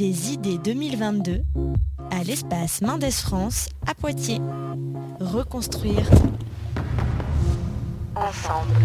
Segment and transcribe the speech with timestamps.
[0.00, 1.42] des idées 2022
[2.10, 4.38] à l'espace Mendes France à Poitiers.
[5.20, 6.08] Reconstruire
[8.16, 8.80] ensemble.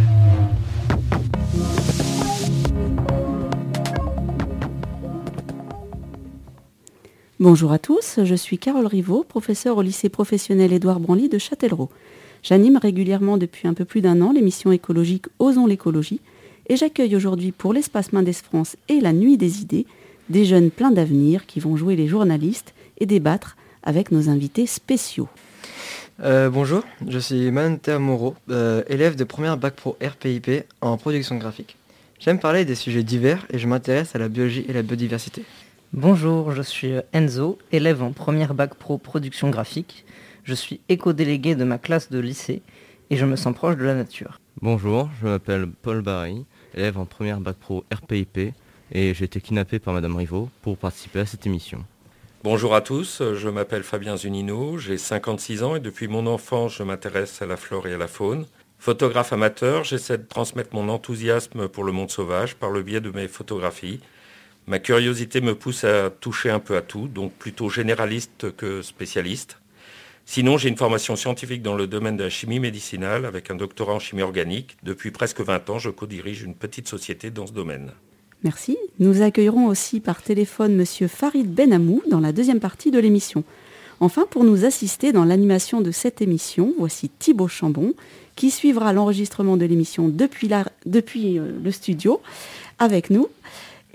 [7.39, 11.91] Bonjour à tous, je suis Carole Rivaud, professeure au lycée professionnel Édouard Branly de Châtellerault.
[12.43, 16.19] J'anime régulièrement depuis un peu plus d'un an l'émission écologique Osons l'écologie
[16.67, 19.85] et j'accueille aujourd'hui pour l'espace Mendes France et la Nuit des idées
[20.29, 25.29] des jeunes pleins d'avenir qui vont jouer les journalistes et débattre avec nos invités spéciaux.
[26.23, 31.35] Euh, bonjour, je suis Manter Moreau, euh, élève de première bac pro RPIP en production
[31.35, 31.75] graphique.
[32.19, 35.43] J'aime parler des sujets divers et je m'intéresse à la biologie et la biodiversité.
[35.91, 40.05] Bonjour, je suis Enzo, élève en première bac pro production graphique.
[40.43, 42.61] Je suis éco-délégué de ma classe de lycée
[43.09, 44.39] et je me sens proche de la nature.
[44.61, 48.53] Bonjour, je m'appelle Paul Barry, élève en première bac pro RPIP
[48.91, 51.83] et j'ai été kidnappé par Madame Rivaud pour participer à cette émission.
[52.43, 56.83] Bonjour à tous, je m'appelle Fabien Zunino, j'ai 56 ans et depuis mon enfance je
[56.83, 58.45] m'intéresse à la flore et à la faune.
[58.77, 63.09] Photographe amateur, j'essaie de transmettre mon enthousiasme pour le monde sauvage par le biais de
[63.09, 63.99] mes photographies.
[64.67, 69.59] Ma curiosité me pousse à toucher un peu à tout, donc plutôt généraliste que spécialiste.
[70.27, 73.93] Sinon, j'ai une formation scientifique dans le domaine de la chimie médicinale avec un doctorat
[73.93, 74.75] en chimie organique.
[74.81, 77.91] Depuis presque 20 ans, je co-dirige une petite société dans ce domaine.
[78.45, 78.77] Merci.
[78.99, 81.07] Nous accueillerons aussi par téléphone M.
[81.07, 83.43] Farid Benamou dans la deuxième partie de l'émission.
[83.99, 87.95] Enfin, pour nous assister dans l'animation de cette émission, voici Thibaut Chambon
[88.35, 92.21] qui suivra l'enregistrement de l'émission depuis, euh, le studio
[92.77, 93.29] avec nous.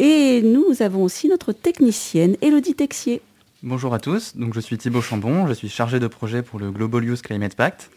[0.00, 3.22] Et nous avons aussi notre technicienne, Elodie Texier.
[3.62, 7.04] Bonjour à tous, je suis Thibaut Chambon, je suis chargé de projet pour le Global
[7.04, 7.88] Youth Climate Pact.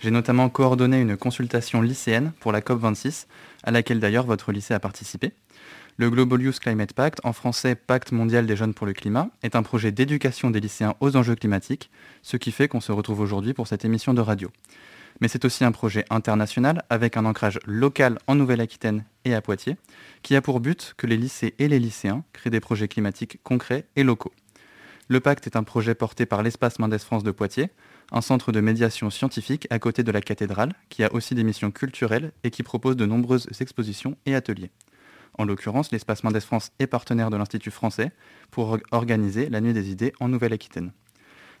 [0.00, 3.26] J'ai notamment coordonné une consultation lycéenne pour la COP26,
[3.62, 5.32] à laquelle d'ailleurs votre lycée a participé.
[5.96, 9.54] Le Global Youth Climate Pact, en français Pacte mondial des jeunes pour le climat, est
[9.54, 11.90] un projet d'éducation des lycéens aux enjeux climatiques,
[12.22, 14.50] ce qui fait qu'on se retrouve aujourd'hui pour cette émission de radio.
[15.20, 19.76] Mais c'est aussi un projet international avec un ancrage local en Nouvelle-Aquitaine et à Poitiers,
[20.22, 23.84] qui a pour but que les lycées et les lycéens créent des projets climatiques concrets
[23.96, 24.32] et locaux.
[25.08, 27.70] Le pacte est un projet porté par l'Espace Mendes France de Poitiers,
[28.12, 31.70] un centre de médiation scientifique à côté de la cathédrale, qui a aussi des missions
[31.70, 34.70] culturelles et qui propose de nombreuses expositions et ateliers.
[35.38, 38.10] En l'occurrence, l'Espace Mendes France est partenaire de l'Institut français
[38.50, 40.92] pour organiser la Nuit des idées en Nouvelle-Aquitaine.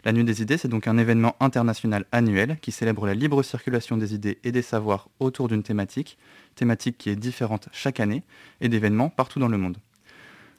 [0.04, 3.96] La Nuit des idées, c'est donc un événement international annuel qui célèbre la libre circulation
[3.96, 6.18] des idées et des savoirs autour d'une thématique,
[6.54, 8.22] thématique qui est différente chaque année,
[8.60, 9.76] et d'événements partout dans le monde.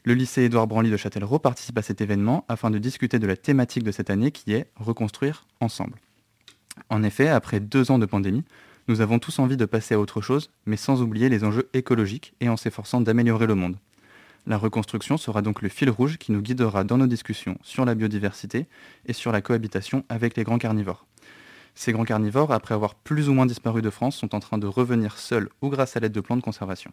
[0.04, 3.36] Le lycée Édouard Branly de Châtellerault participe à cet événement afin de discuter de la
[3.36, 5.46] thématique de cette année qui est Reconstruire
[6.90, 8.44] En effet, après deux ans de pandémie,
[8.88, 12.34] nous avons tous envie de passer à autre chose, mais sans oublier les enjeux écologiques
[12.40, 13.78] et en s'efforçant d'améliorer le monde.
[14.48, 17.94] La reconstruction sera donc le fil rouge qui nous guidera dans nos discussions sur la
[17.94, 18.66] biodiversité
[19.06, 21.06] et sur la cohabitation avec les grands carnivores.
[21.76, 24.68] Ces grands carnivores, après avoir plus ou moins disparu de France, sont en train de
[24.68, 26.92] revenir seuls ou grâce à l'aide de plans de conservation.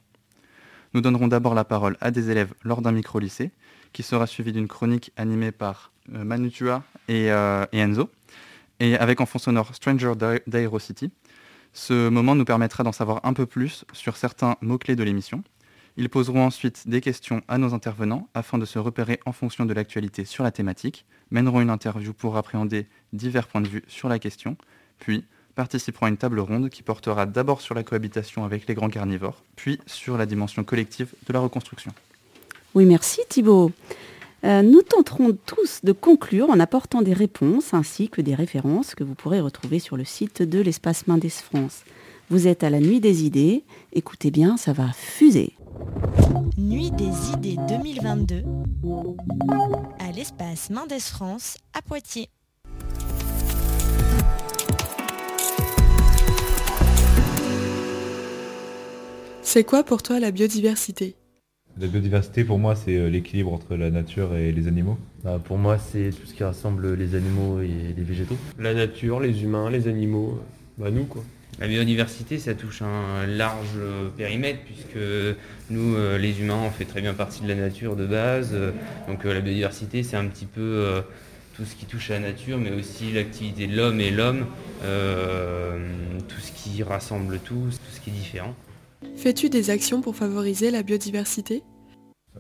[0.94, 3.50] Nous donnerons d'abord la parole à des élèves lors d'un micro-lycée,
[3.92, 8.10] qui sera suivi d'une chronique animée par euh, Manutua euh, et, Enzo,
[8.80, 10.12] et avec en fond sonore Stranger
[10.46, 11.10] d'Aerocity.
[11.72, 15.42] Ce moment nous permettra d'en savoir un peu plus sur certains mots-clés de l'émission.
[15.96, 19.74] Ils poseront ensuite des questions à nos intervenants afin de se repérer en fonction de
[19.74, 24.20] l'actualité sur la thématique, mèneront une interview pour appréhender divers points de vue sur la
[24.20, 24.56] question,
[24.98, 25.24] puis
[25.56, 29.42] participeront à une table ronde qui portera d'abord sur la cohabitation avec les grands carnivores,
[29.56, 31.90] puis sur la dimension collective de la reconstruction.
[32.76, 33.72] Oui, merci Thibault.
[34.44, 39.02] Euh, nous tenterons tous de conclure en apportant des réponses ainsi que des références que
[39.02, 41.82] vous pourrez retrouver sur le site de l'Espace Mendes France.
[42.30, 43.64] Vous êtes à la Nuit des idées.
[43.92, 45.54] Écoutez bien, ça va fuser.
[46.56, 48.44] Nuit des idées 2022
[49.98, 52.28] à l'Espace Mendes France à Poitiers.
[59.42, 61.16] C'est quoi pour toi la biodiversité?
[61.80, 64.98] La biodiversité pour moi c'est euh, l'équilibre entre la nature et les animaux.
[65.22, 68.36] Bah, pour moi c'est tout ce qui rassemble les animaux et les végétaux.
[68.58, 70.42] La nature, les humains, les animaux,
[70.76, 71.22] bah nous quoi.
[71.60, 73.78] La biodiversité, ça touche un large
[74.16, 74.98] périmètre puisque
[75.70, 78.56] nous, euh, les humains, on fait très bien partie de la nature de base.
[79.06, 81.02] Donc euh, la biodiversité, c'est un petit peu
[81.54, 84.46] tout ce qui touche à la nature, mais aussi l'activité de l'homme et l'homme,
[84.82, 88.54] tout ce qui rassemble tout, tout ce qui est différent.
[89.16, 91.62] Fais-tu des actions pour favoriser la biodiversité?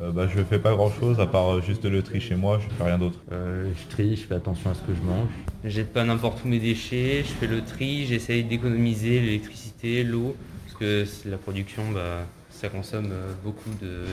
[0.00, 2.60] Euh, bah, Je fais pas grand chose à part euh, juste le tri chez moi,
[2.60, 3.18] je fais rien d'autre.
[3.32, 5.28] Euh, je trie, je fais attention à ce que je mange.
[5.64, 10.36] Je jette pas n'importe où mes déchets, je fais le tri, j'essaye d'économiser l'électricité, l'eau,
[10.66, 13.12] parce que la production, bah, ça consomme
[13.42, 14.04] beaucoup de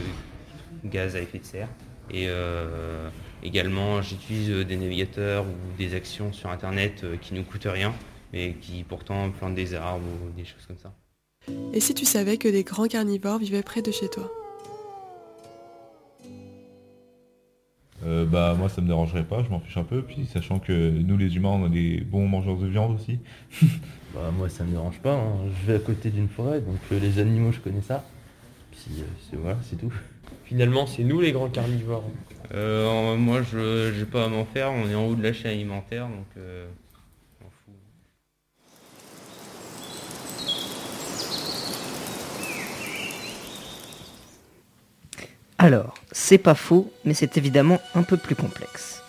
[0.85, 1.69] gaz à effet de serre.
[2.11, 2.27] Et
[3.41, 7.93] également, j'utilise des navigateurs ou des actions sur Internet qui ne coûtent rien,
[8.31, 10.93] mais qui pourtant plantent des arbres ou des choses comme ça.
[11.73, 14.31] Et si tu savais que des grands carnivores vivaient près de chez toi?
[18.05, 20.89] Euh, bah moi ça me dérangerait pas, je m'en fiche un peu, puis sachant que
[20.89, 23.19] nous les humains on a des bons mangeurs de viande aussi.
[24.13, 25.33] bah moi ça me dérange pas, hein.
[25.61, 28.03] je vais à côté d'une forêt, donc euh, les animaux je connais ça.
[28.71, 29.91] Puis euh, c'est voilà, c'est tout.
[30.43, 32.03] Finalement c'est nous les grands carnivores.
[32.53, 36.07] moi je j'ai pas à m'en faire, on est en haut de la chaîne alimentaire
[36.07, 36.43] donc
[45.57, 49.01] Alors, c'est pas faux, mais c'est évidemment un peu plus complexe.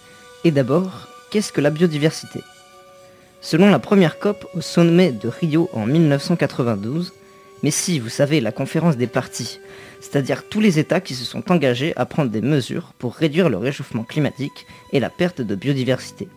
[0.44, 2.40] Et d'abord, qu'est-ce que la biodiversité?
[3.40, 7.12] Selon la première COP au sommet de Rio en 1992,
[7.64, 9.58] mais si, vous savez, la conférence des partis,
[10.00, 13.56] c'est-à-dire tous les États qui se sont engagés à prendre des mesures pour réduire le
[13.56, 16.28] réchauffement climatique et la perte de biodiversité.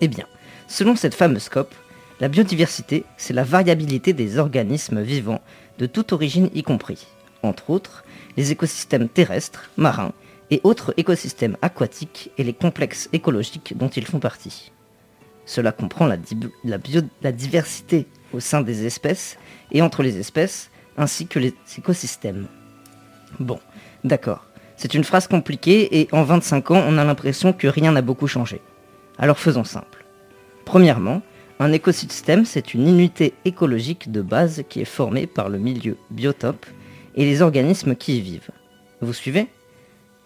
[0.00, 0.26] Eh bien,
[0.66, 1.74] selon cette fameuse COP,
[2.20, 5.42] la biodiversité, c'est la variabilité des organismes vivants,
[5.78, 7.06] de toute origine y compris,
[7.42, 8.04] entre autres,
[8.40, 10.14] les écosystèmes terrestres, marins
[10.50, 14.72] et autres écosystèmes aquatiques et les complexes écologiques dont ils font partie.
[15.44, 19.36] Cela comprend la, diversité au sein des espèces
[19.72, 22.46] et entre les espèces, ainsi que les écosystèmes.
[23.38, 23.60] Bon,
[24.04, 24.46] d'accord.
[24.78, 28.26] C'est une phrase compliquée et en 25 ans, on a l'impression que rien n'a beaucoup
[28.26, 28.62] changé.
[29.18, 30.06] Alors faisons simple.
[30.64, 31.20] Premièrement,
[31.58, 36.64] un écosystème, c'est une unité écologique de base qui est formée par le milieu biotope
[37.20, 38.50] et les organismes qui y vivent.
[39.02, 39.46] Vous suivez?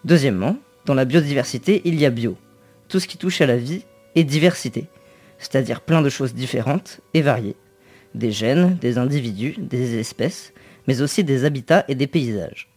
[0.05, 0.55] Deuxièmement,
[0.85, 2.37] dans la biodiversité, il y a bio,
[2.87, 3.83] tout ce qui touche à la vie,
[4.15, 4.85] et diversité,
[5.37, 7.57] c'est-à-dire plein de choses différentes et variées.
[8.13, 10.53] Des gènes, des individus, des espèces,
[10.87, 12.69] mais aussi des habitats et des paysages.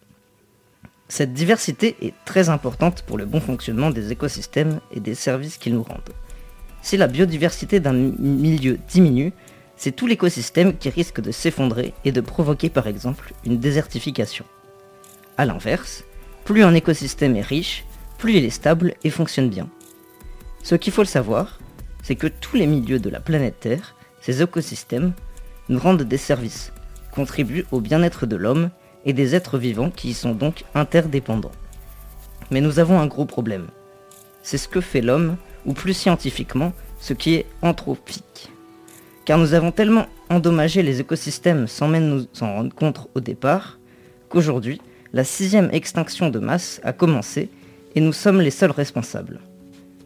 [1.06, 5.74] Cette diversité est très importante pour le bon fonctionnement des écosystèmes et des services qu'ils
[5.74, 6.12] nous rendent.
[6.82, 9.32] Si la biodiversité d'un milieu diminue,
[9.78, 14.44] c'est tout l'écosystème qui risque de s'effondrer et de provoquer par exemple une désertification.
[15.38, 16.04] A l'inverse,
[16.44, 17.84] plus un écosystème est riche,
[18.18, 19.68] plus il est stable et fonctionne bien.
[20.64, 21.60] Ce qu'il faut le savoir,
[22.02, 25.12] c'est que tous les milieux de la planète Terre, ces écosystèmes,
[25.68, 26.72] nous rendent des services,
[27.12, 28.70] contribuent au bien-être de l'homme
[29.04, 31.52] et des êtres vivants qui y sont donc interdépendants.
[32.50, 33.68] Mais nous avons un gros problème.
[34.42, 35.36] C'est ce que fait l'homme,
[35.66, 38.50] ou plus scientifiquement, ce qui est anthropique
[39.28, 43.78] car nous avons tellement endommagé les écosystèmes sans même nous en rendre compte au départ,
[44.30, 44.80] qu'aujourd'hui,
[45.12, 47.50] la sixième extinction de masse a commencé
[47.94, 49.40] et nous sommes les seuls responsables.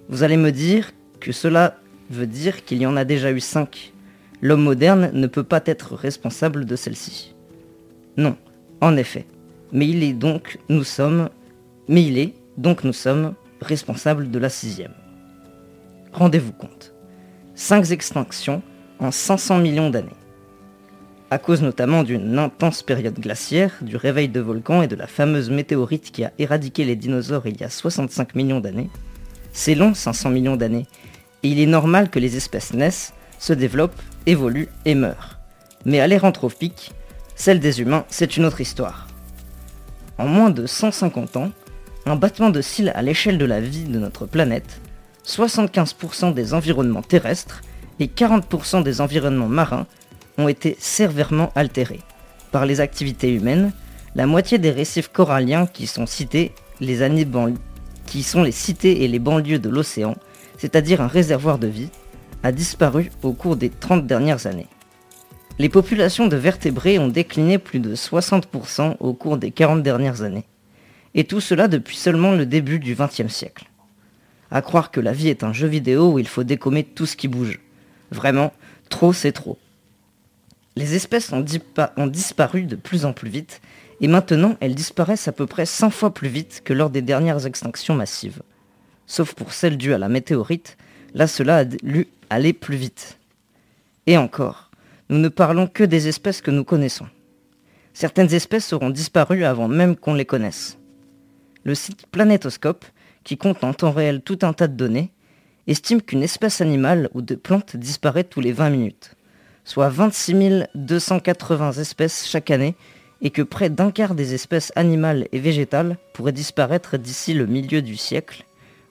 [0.08, 0.90] Vous allez me dire
[1.20, 1.76] que cela
[2.10, 3.92] veut dire qu'il y en a déjà eu cinq.
[4.40, 7.32] L'homme moderne ne peut pas être responsable de celle-ci.
[8.16, 8.36] Non,
[8.80, 9.24] en effet.
[9.70, 11.28] Mais il est donc, nous sommes,
[11.86, 14.94] mais il est, donc nous sommes, responsables de la sixième.
[16.12, 16.92] Rendez-vous compte.
[17.54, 18.64] Cinq extinctions
[19.02, 20.08] en 500 millions d'années.
[21.30, 25.50] À cause notamment d'une intense période glaciaire, du réveil de volcans et de la fameuse
[25.50, 28.90] météorite qui a éradiqué les dinosaures il y a 65 millions d'années,
[29.52, 30.86] c'est long 500 millions d'années,
[31.42, 35.40] et il est normal que les espèces naissent, se développent, évoluent et meurent.
[35.84, 36.92] Mais à l'ère anthropique,
[37.34, 39.08] celle des humains, c'est une autre histoire.
[40.16, 41.50] En moins de 150 ans,
[42.06, 44.80] un battement de cils à l'échelle de la vie de notre planète,
[45.26, 47.62] 75% des environnements terrestres
[48.00, 49.86] et 40% des environnements marins
[50.38, 52.00] ont été sévèrement altérés.
[52.50, 53.72] Par les activités humaines,
[54.14, 56.98] la moitié des récifs coralliens qui sont cités, les
[58.06, 60.16] qui sont les cités et les banlieues de l'océan,
[60.58, 61.88] c'est-à-dire un réservoir de vie,
[62.42, 64.66] a disparu au cours des 30 dernières années.
[65.58, 70.44] Les populations de vertébrés ont décliné plus de 60% au cours des 40 dernières années.
[71.14, 73.66] Et tout cela depuis seulement le début du XXe siècle.
[74.50, 77.16] À croire que la vie est un jeu vidéo où il faut décommer tout ce
[77.16, 77.60] qui bouge.
[78.12, 78.52] Vraiment,
[78.90, 79.58] trop c'est trop.
[80.76, 81.40] Les espèces ont,
[82.06, 83.60] disparu de plus en plus vite,
[84.00, 87.46] et maintenant elles disparaissent à peu près 100 fois plus vite que lors des dernières
[87.46, 88.42] extinctions massives.
[89.06, 90.76] Sauf pour celles dues à la météorite,
[91.14, 93.18] là cela a dû aller plus vite.
[94.06, 94.70] Et encore,
[95.08, 97.06] nous ne parlons que des espèces que nous connaissons.
[97.94, 100.78] Certaines espèces auront disparu avant même qu'on les connaisse.
[101.64, 102.84] Le site Planétoscope,
[103.24, 105.12] qui compte en temps réel tout un tas de données,
[105.66, 109.14] estime qu'une espèce animale ou de plante disparaît tous les 20 minutes,
[109.64, 112.74] soit 26 280 espèces chaque année,
[113.24, 117.80] et que près d'un quart des espèces animales et végétales pourraient disparaître d'ici le milieu
[117.80, 118.44] du siècle,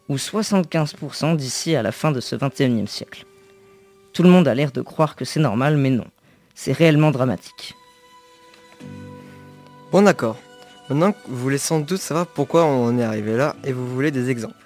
[0.07, 3.25] ou 75% d'ici à la fin de ce 21e siècle.
[4.13, 6.07] Tout le monde a l'air de croire que c'est normal, mais non,
[6.55, 7.73] c'est réellement dramatique.
[9.91, 10.37] Bon d'accord,
[10.91, 14.11] Maintenant, vous voulez sans doute savoir pourquoi on en est arrivé là et vous voulez
[14.11, 14.65] des exemples.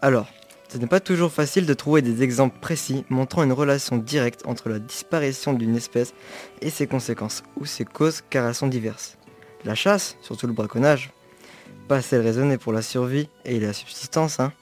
[0.00, 0.26] Alors,
[0.74, 4.68] ce n'est pas toujours facile de trouver des exemples précis montrant une relation directe entre
[4.68, 6.14] la disparition d'une espèce
[6.62, 9.16] et ses conséquences ou ses causes car elles sont diverses.
[9.64, 11.12] La chasse, surtout le braconnage,
[11.86, 14.52] pas celle raisonnée pour la survie et la subsistance, hein.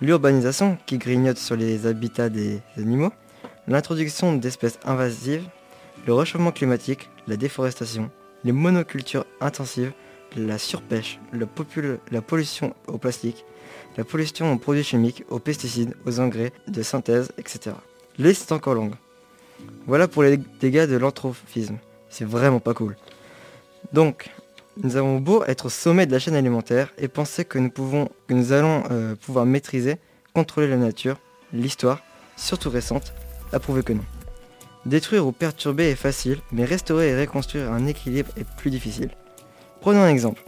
[0.00, 3.10] l'urbanisation qui grignote sur les habitats des animaux,
[3.66, 5.48] l'introduction d'espèces invasives,
[6.06, 8.08] le réchauffement climatique, la déforestation,
[8.44, 9.94] les monocultures intensives,
[10.36, 11.46] la surpêche, la,
[12.12, 13.44] la pollution au plastique,
[14.00, 17.76] la pollution aux produits chimiques, aux pesticides, aux engrais de synthèse, etc.
[18.16, 18.94] Liste encore longue.
[19.86, 21.76] Voilà pour les dégâts de l'anthrophisme.
[22.08, 22.96] C'est vraiment pas cool.
[23.92, 24.30] Donc,
[24.82, 28.08] nous avons beau être au sommet de la chaîne alimentaire et penser que nous, pouvons,
[28.26, 29.98] que nous allons euh, pouvoir maîtriser,
[30.32, 31.18] contrôler la nature,
[31.52, 32.00] l'histoire,
[32.38, 33.12] surtout récente,
[33.52, 34.04] a prouvé que non.
[34.86, 39.10] Détruire ou perturber est facile, mais restaurer et reconstruire un équilibre est plus difficile.
[39.82, 40.40] Prenons un exemple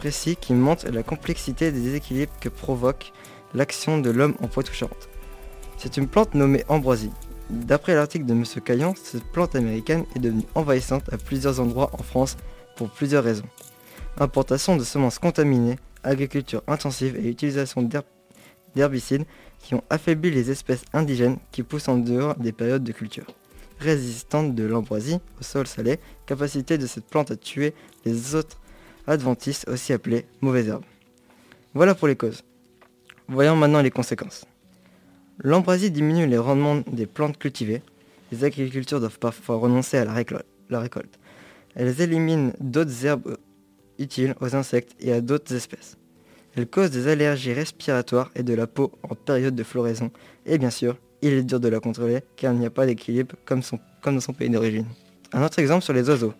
[0.00, 3.12] précis qui montre la complexité des déséquilibres que provoque
[3.52, 5.10] l'action de l'homme en Poitou-Charentes.
[5.76, 7.10] C'est une plante nommée ambroisie.
[7.50, 8.44] D'après l'article de M.
[8.64, 12.38] Caillon, cette plante américaine est devenue envahissante à plusieurs endroits en France
[12.76, 13.44] pour plusieurs raisons.
[14.18, 17.86] Importation de semences contaminées, agriculture intensive et utilisation
[18.74, 19.26] d'herbicides
[19.58, 23.26] qui ont affaibli les espèces indigènes qui poussent en dehors des périodes de culture.
[23.78, 27.74] Résistante de l'ambroisie au sol salé, capacité de cette plante à tuer
[28.06, 28.59] les autres
[29.10, 30.84] adventices, aussi appelés mauvaises herbes.
[31.74, 32.42] Voilà pour les causes.
[33.28, 34.44] Voyons maintenant les conséquences.
[35.38, 37.82] L'ambroisie diminue les rendements des plantes cultivées.
[38.32, 41.18] Les agricultures doivent parfois renoncer à la récolte.
[41.74, 43.36] Elles éliminent d'autres herbes
[43.98, 45.96] utiles aux insectes et à d'autres espèces.
[46.56, 50.10] Elles causent des allergies respiratoires et de la peau en période de floraison.
[50.46, 53.36] Et bien sûr, il est dur de la contrôler car il n'y a pas d'équilibre
[53.44, 53.62] comme
[54.04, 54.86] dans son pays d'origine.
[55.32, 56.34] Un autre exemple sur les oiseaux.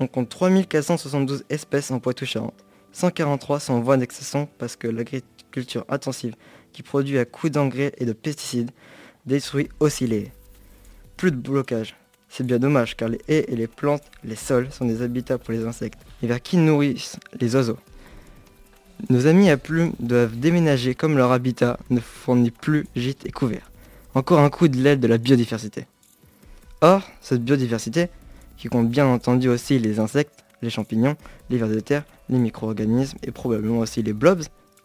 [0.00, 2.64] On compte 3472 espèces en Poitou-Charentes.
[2.92, 6.34] 143 sont en voie d'extinction parce que l'agriculture intensive,
[6.72, 8.70] qui produit à coups d'engrais et de pesticides,
[9.26, 10.32] détruit aussi les haies.
[11.16, 11.96] Plus de blocage.
[12.28, 15.52] C'est bien dommage car les haies et les plantes, les sols, sont des habitats pour
[15.52, 17.78] les insectes et vers qui nourrissent les oiseaux.
[19.08, 23.70] Nos amis à plumes doivent déménager comme leur habitat ne fournit plus gîtes et couverts.
[24.14, 25.86] Encore un coup de l'aide de la biodiversité.
[26.80, 28.08] Or, cette biodiversité,
[28.56, 31.16] qui compte bien entendu aussi les insectes, les champignons,
[31.50, 34.42] les vers de terre, les micro-organismes et probablement aussi les blobs.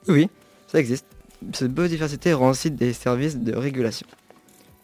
[0.07, 0.29] Oui,
[0.67, 1.05] ça existe.
[1.53, 4.07] Cette biodiversité rend aussi des services de régulation.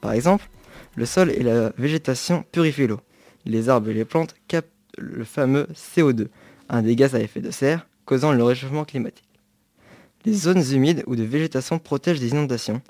[0.01, 0.49] Par exemple,
[0.95, 3.01] le sol et la végétation purifient l'eau.
[3.45, 6.27] Les arbres et les plantes captent le fameux CO2,
[6.69, 9.27] un des gaz à effet de serre causant le réchauffement climatique.
[10.25, 12.81] Les zones humides ou de végétation protègent des inondations,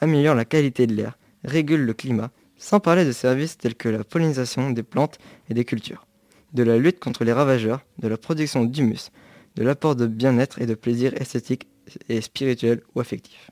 [0.00, 4.04] améliorent la qualité de l'air, régulent le climat sans parler de services tels que la
[4.04, 5.18] pollinisation des plantes
[5.48, 6.06] et des cultures,
[6.52, 9.10] de la lutte contre les ravageurs, de la production d'humus,
[9.56, 11.66] de l'apport de bien-être et de plaisir esthétique
[12.08, 13.50] et spirituel ou affectif.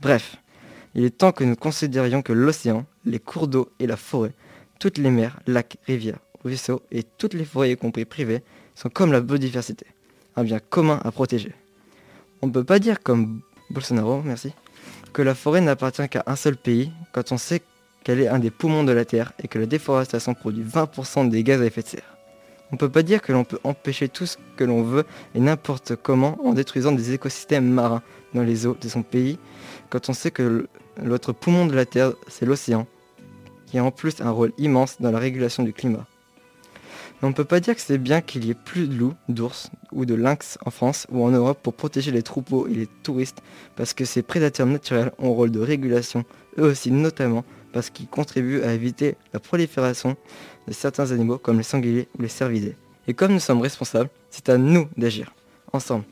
[0.00, 0.36] Bref,
[0.94, 4.32] il est temps que nous considérions que l'océan, les cours d'eau et la forêt,
[4.78, 8.42] toutes les mers, lacs, rivières, ruisseaux et toutes les forêts, y compris privées,
[8.74, 9.86] sont comme la biodiversité,
[10.36, 11.52] un bien commun à protéger.
[12.42, 14.52] On ne peut pas dire comme Bolsonaro, merci,
[15.12, 17.62] que la forêt n'appartient qu'à un seul pays quand on sait
[18.04, 21.42] qu'elle est un des poumons de la Terre et que la déforestation produit 20% des
[21.42, 22.16] gaz à effet de serre.
[22.72, 25.04] On ne peut pas dire que l'on peut empêcher tout ce que l'on veut
[25.34, 28.02] et n'importe comment en détruisant des écosystèmes marins
[28.32, 29.38] dans les eaux de son pays
[29.88, 30.68] quand on sait que
[31.02, 32.86] l'autre poumon de la Terre, c'est l'océan,
[33.66, 36.06] qui a en plus un rôle immense dans la régulation du climat.
[37.22, 39.70] on ne peut pas dire que c'est bien qu'il y ait plus de loups, d'ours
[39.90, 43.42] ou de lynx en France ou en Europe pour protéger les troupeaux et les touristes,
[43.74, 46.24] parce que ces prédateurs naturels ont un rôle de régulation,
[46.58, 50.16] eux aussi notamment parce qu'ils contribuent à éviter la prolifération
[50.66, 52.76] de certains animaux comme les sangliers ou les cervidés.
[53.06, 55.34] Et comme nous sommes responsables, c'est à nous d'agir,
[55.72, 56.04] ensemble.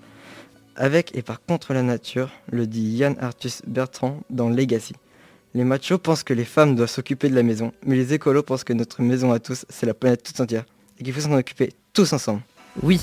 [0.76, 4.94] Avec et par contre la nature, le dit Yann Arthus Bertrand dans Legacy.
[5.54, 8.64] Les machos pensent que les femmes doivent s'occuper de la maison, mais les écolos pensent
[8.64, 10.64] que notre maison à tous, c'est la planète toute entière,
[10.98, 12.42] et qu'il faut s'en occuper tous ensemble.
[12.82, 13.00] Oui,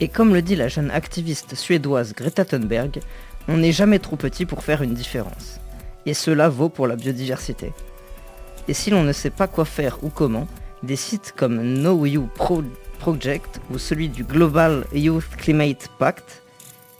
[0.00, 3.00] et comme le dit la jeune activiste suédoise Greta Thunberg,
[3.46, 5.60] on n'est jamais trop petit pour faire une différence.
[6.06, 7.72] Et cela vaut pour la biodiversité.
[8.68, 10.46] Et si l'on ne sait pas quoi faire ou comment,
[10.82, 12.28] des sites comme Know You
[12.98, 16.42] Project ou celui du Global Youth Climate Pact,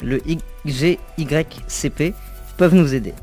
[0.03, 0.21] le
[0.65, 2.15] GYCP,
[2.57, 3.15] peuvent nous aider.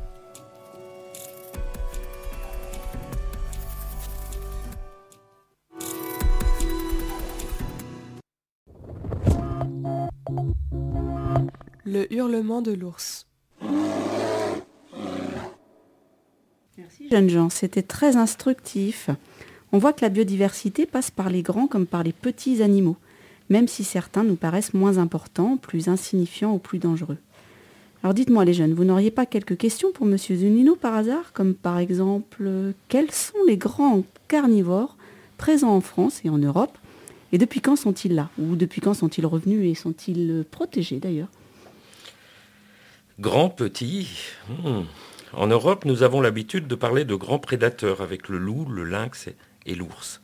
[11.84, 13.26] Le hurlement de l'ours.
[16.78, 19.10] Merci jeunes gens, c'était très instructif.
[19.72, 22.96] On voit que la biodiversité passe par les grands comme par les petits animaux.
[23.50, 27.18] même si certains nous paraissent moins importants, plus insignifiants ou plus dangereux.
[28.02, 31.54] Alors dites-moi les jeunes, vous n'auriez pas quelques questions pour Monsieur Zunino par hasard, comme
[31.54, 34.96] par exemple, quels sont les grands carnivores
[35.36, 36.78] présents en France et en Europe,
[37.32, 38.30] et depuis quand sont-ils là?
[38.38, 41.28] Ou depuis quand sont-ils revenus et sont-ils protégés d'ailleurs?
[43.18, 44.08] Grands, petits.
[44.48, 44.82] hmm.
[45.32, 49.28] En Europe, nous avons l'habitude de parler de grands prédateurs avec le loup, le lynx
[49.64, 50.20] et, l'ours.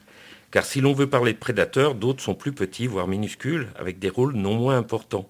[0.51, 4.09] Car si l'on veut parler de prédateurs, d'autres sont plus petits, voire minuscules, avec des
[4.09, 5.29] rôles non moins importants.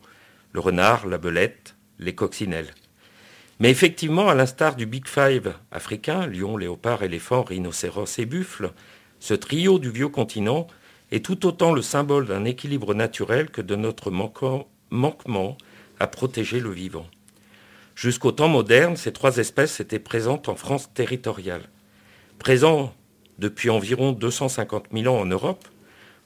[0.52, 2.72] Le renard, la belette, les coccinelles.
[3.60, 8.72] Mais effectivement, à l'instar du Big Five africain, lion, léopard, éléphant, rhinocéros et buffle,
[9.20, 10.66] ce trio du vieux continent
[11.10, 15.58] est tout autant le symbole d'un équilibre naturel que de notre manquement
[16.00, 17.06] à protéger le vivant.
[17.96, 21.62] Jusqu'au temps moderne, ces trois espèces étaient présentes en France territoriale.
[22.38, 22.94] Présents
[23.38, 25.66] depuis environ 250 000 ans en Europe,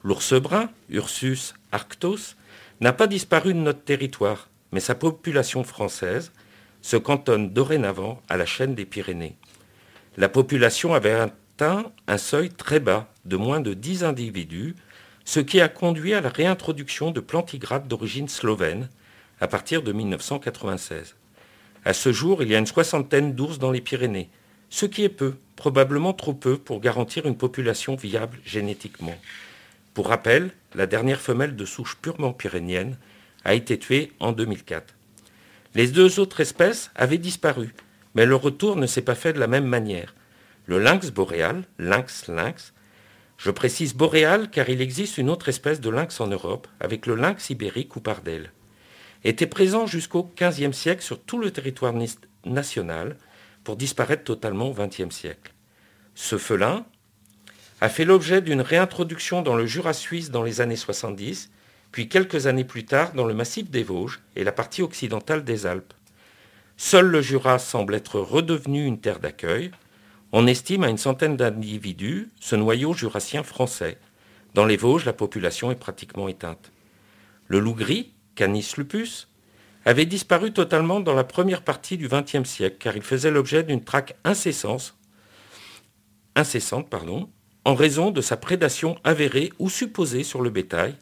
[0.03, 2.35] l'ours brun, Ursus arctos,
[2.81, 6.33] n'a pas disparu de notre territoire, mais sa population française
[6.81, 9.37] se cantonne dorénavant à la chaîne des Pyrénées.
[10.17, 14.75] La population avait atteint un seuil très bas de moins de 10 individus,
[15.23, 18.89] ce qui a conduit à la réintroduction de plantigrades d'origine slovène
[19.39, 21.15] à partir de 1996.
[21.83, 24.29] À ce jour, il y a une soixantaine d'ours dans les Pyrénées,
[24.69, 29.15] ce qui est peu, probablement trop peu pour garantir une population viable génétiquement.
[29.93, 32.97] Pour rappel, la dernière femelle de souche purement pyrénienne
[33.43, 34.93] a été tuée en 2004.
[35.75, 37.73] Les deux autres espèces avaient disparu,
[38.15, 40.13] mais leur retour ne s'est pas fait de la même manière.
[40.67, 42.73] Le lynx boréal, lynx lynx,
[43.37, 47.15] je précise boréal car il existe une autre espèce de lynx en Europe, avec le
[47.15, 48.51] lynx ibérique ou pardel,
[49.23, 51.93] était présent jusqu'au XVe siècle sur tout le territoire
[52.45, 53.17] national,
[53.63, 55.53] pour disparaître totalement au XXe siècle.
[56.15, 56.85] Ce félin
[57.79, 61.51] a fait l'objet d'une réintroduction dans le Jura suisse dans les années 70,
[61.91, 65.65] puis quelques années plus tard dans le massif des Vosges et la partie occidentale des
[65.65, 65.93] Alpes.
[66.77, 69.71] Seul le Jura semble être redevenu une terre d'accueil.
[70.31, 73.97] On estime à une centaine d'individus ce noyau jurassien français.
[74.53, 76.71] Dans les Vosges, la population est pratiquement éteinte.
[77.47, 79.27] Le loup gris, Canis lupus,
[79.85, 83.83] avait disparu totalement dans la première partie du XXe siècle car il faisait l'objet d'une
[83.83, 84.95] traque incessante,
[86.35, 87.29] incessante pardon,
[87.65, 90.95] en raison de sa prédation avérée ou supposée sur le bétail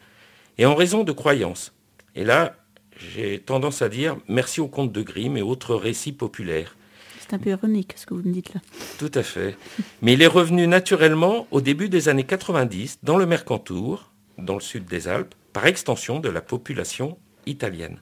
[0.58, 1.72] et en raison de croyances.
[2.14, 2.56] Et là,
[2.96, 6.76] j'ai tendance à dire merci aux contes de Grimm et autres récits populaires.
[7.18, 8.60] C'est un peu ironique ce que vous me dites là.
[8.98, 9.56] Tout à fait.
[10.02, 14.60] Mais il est revenu naturellement au début des années 90 dans le Mercantour, dans le
[14.60, 18.00] sud des Alpes, par extension de la population italienne.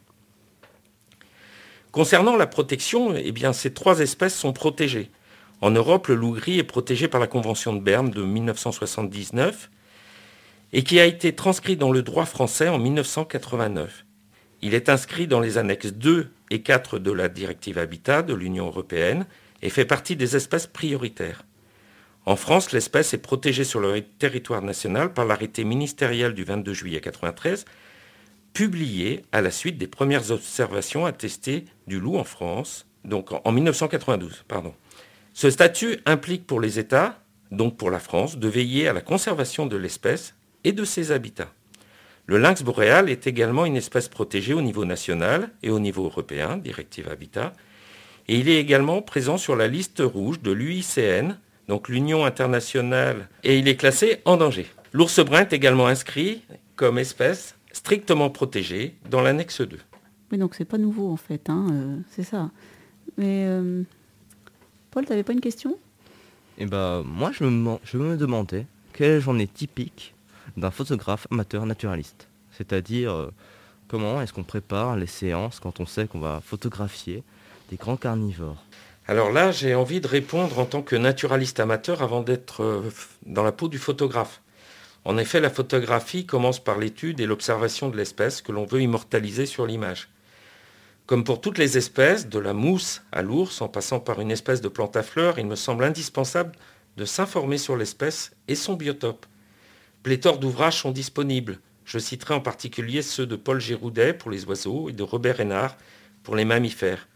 [1.90, 5.11] Concernant la protection, eh ces trois espèces sont protégées.
[5.61, 9.70] En Europe, le loup gris est protégé par la Convention de Berne de 1979
[10.72, 14.04] et qui a été transcrit dans le droit français en 1989.
[14.61, 18.66] Il est inscrit dans les annexes 2 et 4 de la directive Habitat de l'Union
[18.66, 19.26] européenne
[19.62, 21.44] et fait partie des espèces prioritaires.
[22.29, 27.01] En France, l'espèce est protégée sur le territoire national par l'arrêté ministériel du 22 juillet
[27.01, 27.64] 1993,
[28.53, 34.45] publié à la suite des premières observations attestées du loup en France, donc en 1992.
[34.47, 34.75] Pardon.
[35.33, 37.19] Ce statut implique pour les États,
[37.51, 41.55] donc pour la France, de veiller à la conservation de l'espèce et de ses habitats.
[42.27, 46.59] Le lynx boréal est également une espèce protégée au niveau national et au niveau européen,
[46.59, 47.55] directive Habitat,
[48.29, 53.59] et il est également présent sur la liste rouge de l'UICN, donc l'Union internationale, et
[53.59, 54.66] il est classé en danger.
[54.92, 56.42] L'ours brun est également inscrit
[56.76, 59.78] comme espèce strictement protégée dans l'annexe 2.
[60.33, 62.50] Oui, donc c'est pas nouveau en fait, hein, euh, c'est ça.
[63.16, 63.83] Mais euh,
[64.90, 65.78] Paul, t'avais pas une question?
[66.59, 70.14] Et bah moi je me, man- je me demandais quelle journée typique
[70.57, 72.26] d'un photographe amateur naturaliste.
[72.52, 73.31] C'est-à-dire euh,
[73.87, 77.22] comment est-ce qu'on prépare les séances quand on sait qu'on va photographier
[77.70, 78.64] des grands carnivores?
[79.11, 82.92] Alors là, j'ai envie de répondre en tant que naturaliste amateur avant d'être euh,
[83.25, 84.42] dans la peau du photographe.
[85.07, 89.47] En effet, la photographie commence par l'étude et l'observation de l'espèce que l'on veut immortaliser
[89.47, 90.11] sur l'image.
[91.07, 94.61] Comme pour toutes les espèces, de la mousse à l'ours, en passant par une espèce
[94.61, 96.53] de plante à fleurs, il me semble indispensable
[96.99, 99.25] de s'informer sur l'espèce et son biotope.
[100.03, 101.61] Pléthore d'ouvrages sont disponibles.
[101.87, 105.79] Je citerai en particulier ceux de Paul Giroudet pour les oiseaux et de Robert Hénard
[106.23, 107.09] pour les mammifères.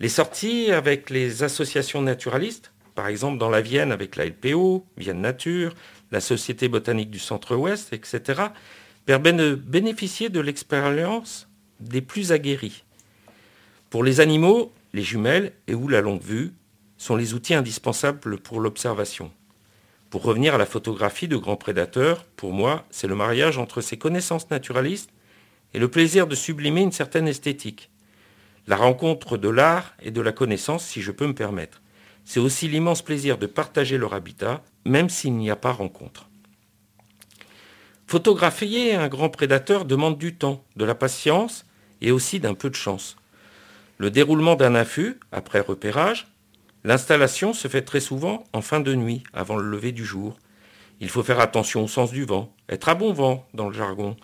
[0.00, 5.20] Les sorties avec les associations naturalistes, par exemple dans la Vienne avec la LPO, Vienne
[5.20, 5.74] Nature,
[6.12, 8.42] la Société botanique du Centre-Ouest, etc.,
[9.06, 11.48] permettent de bénéficier de l'expérience
[11.80, 12.84] des plus aguerris.
[13.90, 16.52] Pour les animaux, les jumelles et ou la longue vue
[16.96, 19.32] sont les outils indispensables pour l'observation.
[20.10, 23.98] Pour revenir à la photographie de grands prédateurs, pour moi, c'est le mariage entre ses
[23.98, 25.10] connaissances naturalistes
[25.74, 27.90] et le plaisir de sublimer une certaine esthétique.
[28.68, 31.80] La rencontre de l'art et de la connaissance, si je peux me permettre.
[32.26, 36.28] C'est aussi l'immense plaisir de partager leur habitat, même s'il n'y a pas rencontre.
[38.06, 41.64] Photographier un grand prédateur demande du temps, de la patience
[42.02, 43.16] et aussi d'un peu de chance.
[43.96, 46.26] Le déroulement d'un affût, après repérage,
[46.84, 50.36] l'installation se fait très souvent en fin de nuit, avant le lever du jour.
[51.00, 54.14] Il faut faire attention au sens du vent, être à bon vent dans le jargon,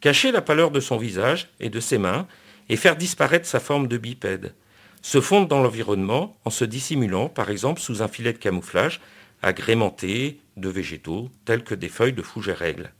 [0.00, 2.26] cacher la pâleur de son visage et de ses mains
[2.68, 4.54] et faire disparaître sa forme de bipède.
[5.02, 9.00] Se fondre dans l'environnement en se dissimulant, par exemple, sous un filet de camouflage
[9.42, 12.90] agrémenté de végétaux tels que des feuilles de fougère règle.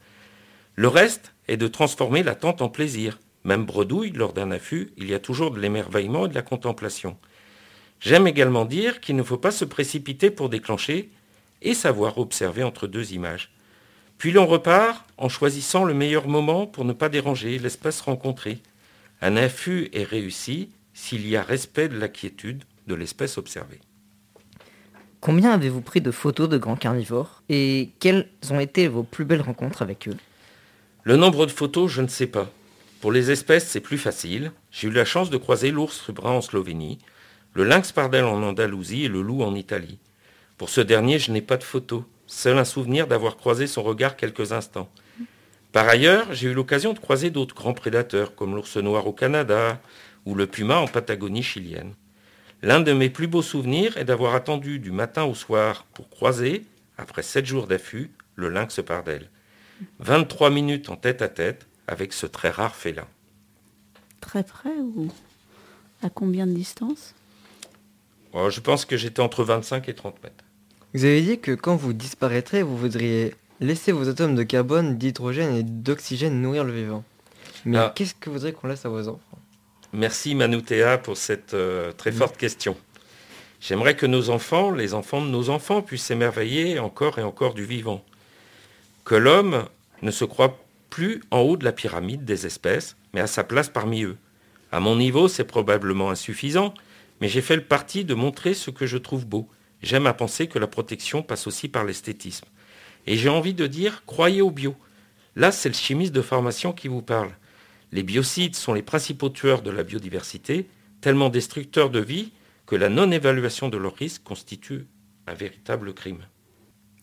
[0.74, 3.18] Le reste est de transformer l'attente en plaisir.
[3.44, 7.16] Même bredouille, lors d'un affût, il y a toujours de l'émerveillement et de la contemplation.
[8.00, 11.10] J'aime également dire qu'il ne faut pas se précipiter pour déclencher
[11.62, 13.50] et savoir observer entre deux images.
[14.18, 18.58] Puis l'on repart en choisissant le meilleur moment pour ne pas déranger l'espèce rencontrée.
[19.20, 23.80] Un affût est réussi s'il y a respect de la quiétude de l'espèce observée.
[25.20, 29.40] Combien avez-vous pris de photos de grands carnivores et quelles ont été vos plus belles
[29.40, 30.16] rencontres avec eux?
[31.02, 32.50] Le nombre de photos, je ne sais pas.
[33.00, 34.52] Pour les espèces, c'est plus facile.
[34.70, 36.98] J'ai eu la chance de croiser l'ours rubra en Slovénie,
[37.54, 39.98] le lynx pardel en Andalousie et le loup en Italie.
[40.58, 44.16] Pour ce dernier, je n'ai pas de photos, seul un souvenir d'avoir croisé son regard
[44.16, 44.90] quelques instants.
[45.74, 49.80] Par ailleurs, j'ai eu l'occasion de croiser d'autres grands prédateurs, comme l'ours noir au Canada
[50.24, 51.94] ou le puma en Patagonie chilienne.
[52.62, 56.64] L'un de mes plus beaux souvenirs est d'avoir attendu du matin au soir pour croiser,
[56.96, 59.28] après sept jours d'affût, le lynx pardel.
[59.98, 63.08] 23 minutes en tête à tête avec ce très rare félin.
[64.20, 65.10] Très près ou
[66.04, 67.16] à combien de distance?
[68.32, 70.44] Oh, je pense que j'étais entre 25 et 30 mètres.
[70.94, 75.54] Vous avez dit que quand vous disparaîtrez, vous voudriez laisser vos atomes de carbone, d'hydrogène
[75.56, 77.04] et d'oxygène nourrir le vivant.
[77.64, 77.92] Mais Ah.
[77.94, 79.38] qu'est-ce que vous voudrez qu'on laisse à vos enfants?
[79.92, 82.76] Merci Manoutéa pour cette euh, très forte question.
[83.60, 87.64] J'aimerais que nos enfants, les enfants de nos enfants, puissent s'émerveiller encore et encore du
[87.64, 88.04] vivant.
[89.04, 89.64] Que l'homme
[90.02, 90.58] ne se croit
[90.90, 94.16] plus en haut de la pyramide des espèces, mais à sa place parmi eux.
[94.72, 96.74] À mon niveau, c'est probablement insuffisant,
[97.20, 99.48] mais j'ai fait le parti de montrer ce que je trouve beau.
[99.82, 102.46] J'aime à penser que la protection passe aussi par l'esthétisme.
[103.06, 104.74] Et j'ai envie de dire, croyez au bio.
[105.36, 107.30] Là, c'est le chimiste de formation qui vous parle.
[107.92, 110.68] Les biocides sont les principaux tueurs de la biodiversité,
[111.00, 112.32] tellement destructeurs de vie
[112.66, 114.86] que la non-évaluation de leurs risques constitue
[115.26, 116.24] un véritable crime.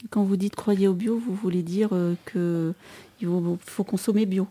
[0.09, 2.73] Quand vous dites croyez au bio, vous voulez dire euh, que
[3.21, 3.27] il
[3.63, 4.47] faut, consommer bio.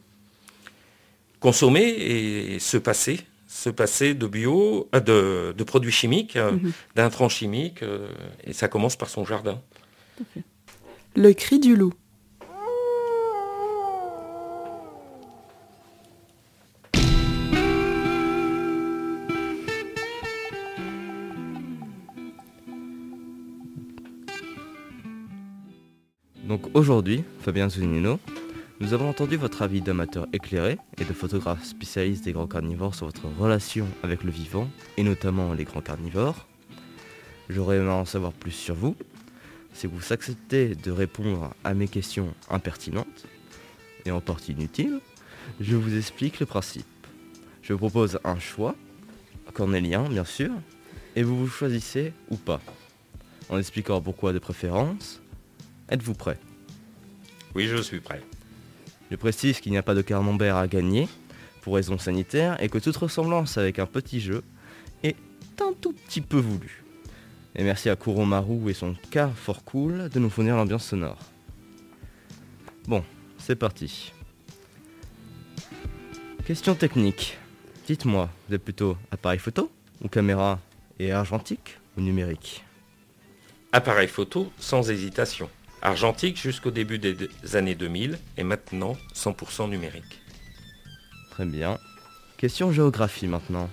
[1.41, 6.73] Consommer et se passer, se passer de bio, euh, de, de produits chimiques, euh, Mhm.
[6.95, 7.83] d'intrants chimiques,
[8.45, 9.61] et ça commence par son jardin.
[11.23, 11.93] Le cri du loup.
[26.45, 28.19] Donc aujourd'hui, Fabien Zunino,
[28.81, 33.05] nous avons entendu votre avis d'amateur éclairé et de photographe spécialiste des grands carnivores sur
[33.05, 36.47] votre relation avec le vivant, et notamment les grands carnivores.
[37.51, 38.97] J'aurais aimé en savoir plus sur vous.
[39.73, 43.27] Si vous acceptez de répondre à mes questions impertinentes
[44.05, 45.01] et en partie inutiles,
[45.61, 46.87] je vous explique le principe.
[47.63, 48.75] Je vous propose un choix,
[49.55, 50.51] cornélien bien sûr,
[51.17, 52.61] et vous vous choisissez ou pas.
[53.49, 55.21] En expliquant pourquoi de préférence,
[55.89, 56.39] êtes-vous prêt?
[57.55, 58.23] Oui, je suis prêt.
[59.11, 61.09] Je précise qu'il n'y a pas de camembert à gagner
[61.63, 64.43] pour raisons sanitaires et que toute ressemblance avec un petit jeu
[65.03, 65.17] est
[65.61, 66.85] un tout petit peu voulue.
[67.57, 71.19] Et merci à Kuromaru et son car fort cool de nous fournir l'ambiance sonore.
[72.87, 73.05] Bon,
[73.39, 74.13] c'est parti.
[76.45, 77.39] Question technique.
[77.87, 79.71] Dites-moi, vous êtes plutôt appareil photo
[80.03, 80.61] ou caméra
[80.99, 82.65] et argentique ou numérique?
[83.73, 85.49] Appareil photo sans hésitation.
[85.83, 87.17] Argentique jusqu'au début des
[87.55, 90.21] années 2000 et maintenant 100% numérique.
[91.31, 91.79] Très bien.
[92.37, 93.71] Question géographie maintenant.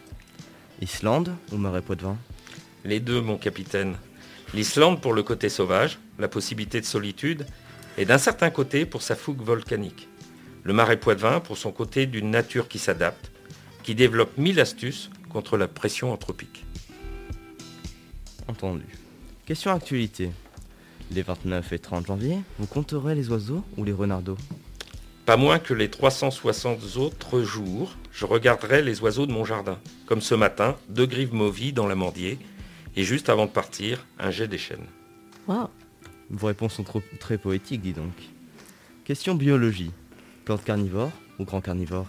[0.82, 2.18] Islande ou Marais Poitevin
[2.88, 3.98] Les deux, mon capitaine.
[4.54, 7.46] L'Islande pour le côté sauvage, la possibilité de solitude,
[7.98, 10.08] et d'un certain côté pour sa fougue volcanique.
[10.64, 13.30] Le marais Poitevin pour son côté d'une nature qui s'adapte,
[13.84, 16.66] qui développe mille astuces contre la pression anthropique.
[18.48, 18.86] Entendu.
[19.46, 20.32] Question actualité.
[21.12, 24.38] Les 29 et 30 janvier, vous compterez les oiseaux ou les renardeaux
[25.26, 29.78] Pas moins que les 360 autres jours, je regarderai les oiseaux de mon jardin.
[30.06, 32.40] Comme ce matin, deux grives mauvies dans l'amandier,
[32.98, 34.88] et juste avant de partir, un jet des chênes.
[35.48, 35.70] Waouh
[36.32, 38.12] Vos réponses sont trop, très poétiques, dis donc.
[39.06, 39.92] Question biologie.
[40.44, 42.08] Plante carnivore ou grand carnivore?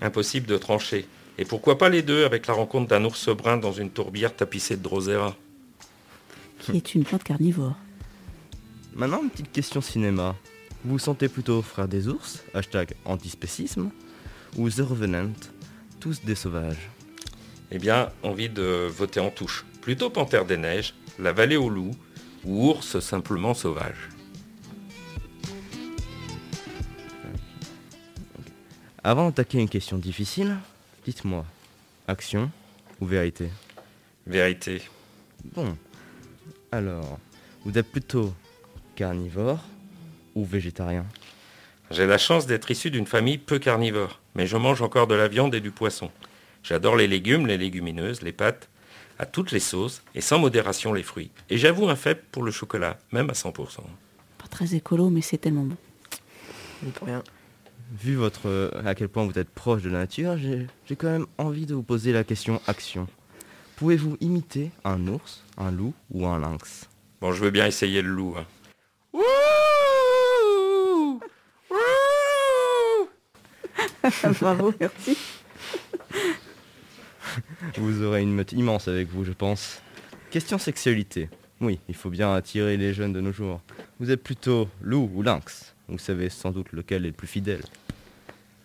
[0.00, 1.06] Impossible de trancher.
[1.38, 4.76] Et pourquoi pas les deux avec la rencontre d'un ours brun dans une tourbière tapissée
[4.76, 5.36] de drosera?
[6.60, 7.76] Qui est une plante carnivore?
[8.94, 10.36] Maintenant, une petite question cinéma.
[10.84, 13.90] Vous vous sentez plutôt frère des ours, hashtag antispécisme,
[14.56, 15.32] ou The Revenant,
[15.98, 16.90] tous des sauvages?
[17.72, 19.64] Eh bien, envie de voter en touche.
[19.80, 21.96] Plutôt Panthère des Neiges, La Vallée aux loups,
[22.44, 24.08] ou Ours simplement sauvage.
[29.02, 30.56] Avant d'attaquer une question difficile,
[31.04, 31.44] dites-moi,
[32.06, 32.50] action
[33.00, 33.48] ou vérité?
[34.26, 34.82] Vérité.
[35.54, 35.76] Bon,
[36.70, 37.18] alors,
[37.64, 38.34] vous êtes plutôt
[38.96, 39.64] carnivore
[40.34, 41.06] ou végétarien?
[41.90, 45.28] J'ai la chance d'être issu d'une famille peu carnivore, mais je mange encore de la
[45.28, 46.10] viande et du poisson.
[46.62, 48.68] J'adore les légumes, les légumineuses, les pâtes,
[49.18, 51.30] à toutes les sauces, et sans modération les fruits.
[51.50, 53.52] Et j'avoue un faible pour le chocolat, même à 100%.
[54.38, 55.76] Pas très écolo, mais c'est tellement bon.
[57.04, 57.22] rien.
[58.00, 61.08] Vu votre, euh, à quel point vous êtes proche de la nature, j'ai j'ai quand
[61.10, 63.06] même envie de vous poser la question action.
[63.76, 66.88] Pouvez-vous imiter un ours, un loup ou un lynx?
[67.20, 68.34] Bon, je veux bien essayer le loup.
[68.38, 68.46] hein.
[74.40, 75.16] Bravo, merci.
[77.76, 79.82] Vous aurez une meute immense avec vous, je pense.
[80.30, 81.28] Question sexualité.
[81.60, 83.60] Oui, il faut bien attirer les jeunes de nos jours.
[83.98, 87.62] Vous êtes plutôt loup ou lynx Vous savez sans doute lequel est le plus fidèle.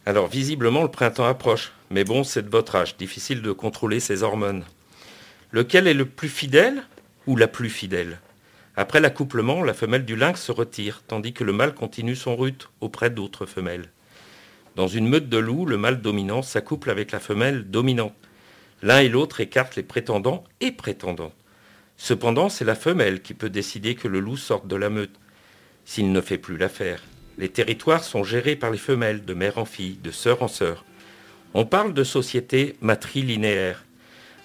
[0.06, 1.72] Alors, visiblement, le printemps approche.
[1.90, 4.64] Mais bon, c'est de votre âge, difficile de contrôler ses hormones.
[5.52, 6.84] Lequel est le plus fidèle
[7.26, 8.20] ou la plus fidèle?
[8.76, 12.70] Après l'accouplement, la femelle du lynx se retire, tandis que le mâle continue son rut
[12.82, 13.90] auprès d'autres femelles.
[14.76, 18.14] Dans une meute de loups, le mâle dominant s'accouple avec la femelle dominante.
[18.84, 21.34] L'un et l'autre écartent les prétendants et prétendantes.
[21.96, 25.16] Cependant, c'est la femelle qui peut décider que le loup sorte de la meute,
[25.86, 27.02] s'il ne fait plus l'affaire.
[27.38, 30.84] Les territoires sont gérés par les femelles, de mère en fille, de sœur en sœur.
[31.54, 33.86] On parle de société matrilinéaire.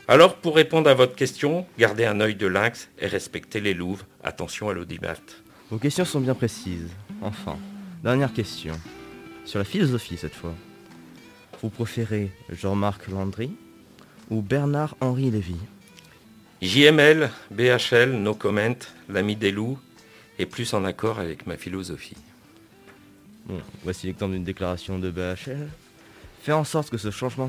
[0.07, 4.05] Alors, pour répondre à votre question, gardez un œil de lynx et respectez les louves.
[4.23, 5.17] Attention à l'audimat.
[5.69, 6.93] Vos questions sont bien précises.
[7.23, 7.57] Enfin,
[8.05, 8.79] dernière question.
[9.45, 10.55] Sur la philosophie cette fois.
[11.61, 13.51] Vous préférez Jean-Marc Landry
[14.31, 15.57] ou Bernard-Henri Lévy
[16.61, 18.75] JML, BHL, no comment,
[19.09, 19.79] l'ami des loups,
[20.39, 22.17] est plus en accord avec ma philosophie.
[23.47, 25.69] Bon, voici l'exemple d'une déclaration de BHL.
[26.43, 27.49] Faire en sorte que ce changement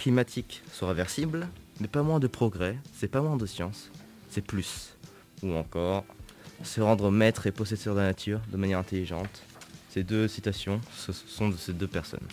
[0.00, 1.48] climatique soit réversible,
[1.80, 3.90] mais pas moins de progrès, c'est pas moins de science,
[4.30, 4.96] c'est plus.
[5.42, 6.04] Ou encore,
[6.62, 9.42] se rendre maître et possesseur de la nature de manière intelligente.
[9.90, 12.26] Ces deux citations, ce sont de ces deux personnes.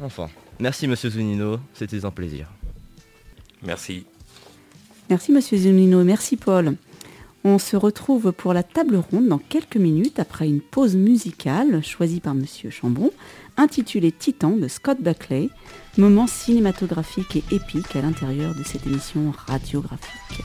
[0.00, 0.28] Enfin,
[0.60, 2.48] merci Monsieur Zunino, c'était un plaisir.
[3.62, 4.04] Merci.
[5.08, 6.76] Merci Monsieur Zunino, merci Paul.
[7.44, 12.18] On se retrouve pour la table ronde dans quelques minutes après une pause musicale choisie
[12.18, 13.12] par Monsieur Chambon,
[13.56, 15.48] intitulée Titan de Scott Buckley,
[15.96, 20.42] moment cinématographique et épique à l'intérieur de cette émission radiographique.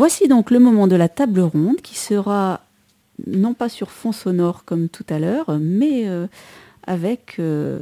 [0.00, 2.62] Voici donc le moment de la table ronde qui sera
[3.26, 6.26] non pas sur fond sonore comme tout à l'heure, mais euh,
[6.86, 7.80] avec euh,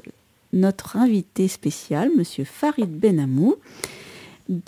[0.52, 3.54] notre invité spécial, Monsieur Farid Benamou,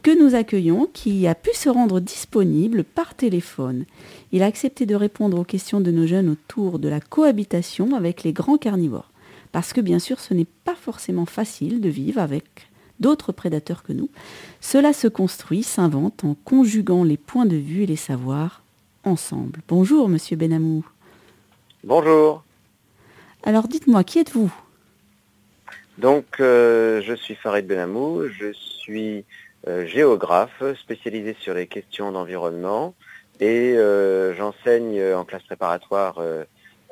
[0.05, 3.85] que nous accueillons, qui a pu se rendre disponible par téléphone.
[4.31, 8.23] Il a accepté de répondre aux questions de nos jeunes autour de la cohabitation avec
[8.23, 9.11] les grands carnivores.
[9.51, 12.70] Parce que bien sûr, ce n'est pas forcément facile de vivre avec
[13.01, 14.09] d'autres prédateurs que nous.
[14.61, 18.63] Cela se construit, s'invente en conjuguant les points de vue et les savoirs
[19.05, 19.61] ensemble.
[19.69, 20.87] Bonjour, monsieur Benamou.
[21.83, 22.45] Bonjour.
[23.43, 24.53] Alors dites-moi, qui êtes-vous?
[25.99, 29.25] Donc, euh, je suis Farid Benamou, je suis
[29.69, 32.95] euh, géographe spécialisé sur les questions d'environnement
[33.39, 36.23] et euh, j'enseigne en classe préparatoire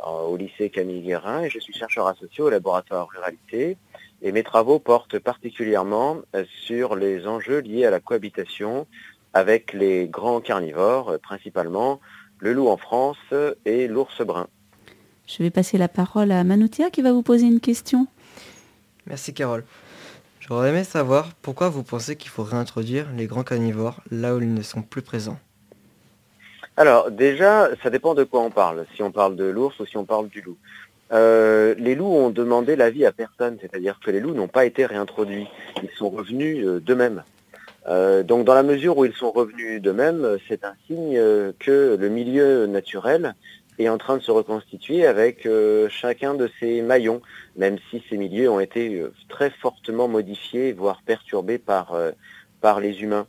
[0.04, 3.76] au lycée Camille Guérin et je suis chercheur associé au laboratoire Ruralité.
[4.22, 8.86] Et mes travaux portent particulièrement sur les enjeux liés à la cohabitation
[9.34, 12.00] avec les grands carnivores, euh, principalement
[12.38, 13.18] le loup en France
[13.64, 14.46] et l'ours brun.
[15.26, 18.06] Je vais passer la parole à Manoutia qui va vous poser une question.
[19.06, 19.64] Merci Carole.
[20.40, 24.54] J'aurais aimé savoir pourquoi vous pensez qu'il faut réintroduire les grands carnivores là où ils
[24.54, 25.38] ne sont plus présents.
[26.76, 29.96] Alors déjà, ça dépend de quoi on parle, si on parle de l'ours ou si
[29.96, 30.56] on parle du loup.
[31.12, 34.84] Euh, les loups ont demandé l'avis à personne, c'est-à-dire que les loups n'ont pas été
[34.84, 35.48] réintroduits,
[35.82, 37.22] ils sont revenus euh, d'eux-mêmes.
[37.88, 41.96] Euh, donc dans la mesure où ils sont revenus d'eux-mêmes, c'est un signe euh, que
[41.98, 43.34] le milieu naturel
[43.78, 47.22] est en train de se reconstituer avec euh, chacun de ses maillons,
[47.56, 51.96] même si ces milieux ont été très fortement modifiés, voire perturbés par,
[52.60, 53.26] par les humains.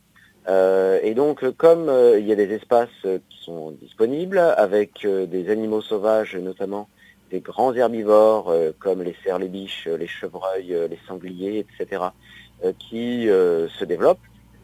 [0.48, 6.36] et donc comme il y a des espaces qui sont disponibles avec des animaux sauvages,
[6.36, 6.88] notamment
[7.30, 12.02] des grands herbivores comme les cerfs, les biches, les chevreuils, les sangliers, etc.,
[12.78, 14.18] qui se développent,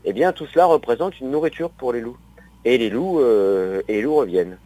[0.07, 2.17] eh bien tout cela représente une nourriture pour les loups.
[2.65, 4.59] Et les loups, euh, et les loups reviennent.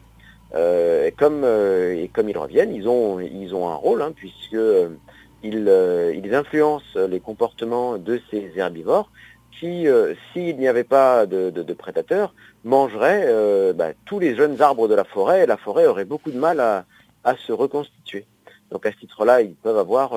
[0.54, 4.56] Euh, et, comme, euh, comme ils reviennent, ils ont, ils ont un rôle, hein, puisque
[5.42, 5.72] ils,
[6.14, 9.10] ils, influencent les comportements de ces herbivores
[9.58, 9.86] qui,
[10.32, 12.34] s'il n'y avait pas de, prédateurs,
[12.64, 16.38] mangeraient bah, tous les jeunes arbres de la forêt, et la forêt aurait beaucoup de
[16.38, 16.86] mal à,
[17.24, 18.24] à se reconstituer.
[18.70, 20.12] Donc à ce titre-là, ils peuvent avoir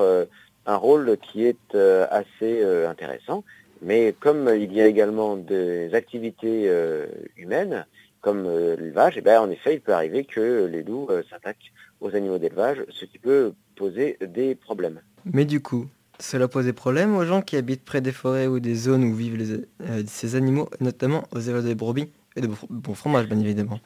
[0.66, 3.44] un rôle qui est assez intéressant.
[3.84, 7.86] Mais comme il y a également des activités euh, humaines,
[8.22, 11.72] comme euh, l'élevage, eh ben, en effet, il peut arriver que les loups euh, s'attaquent
[12.00, 15.00] aux animaux d'élevage, ce qui peut poser des problèmes.
[15.26, 15.86] Mais du coup,
[16.18, 19.14] cela pose des problèmes aux gens qui habitent près des forêts ou des zones où
[19.14, 19.66] vivent
[20.06, 23.80] ces animaux, notamment aux éleveurs de brebis et de bon fromage, bien évidemment.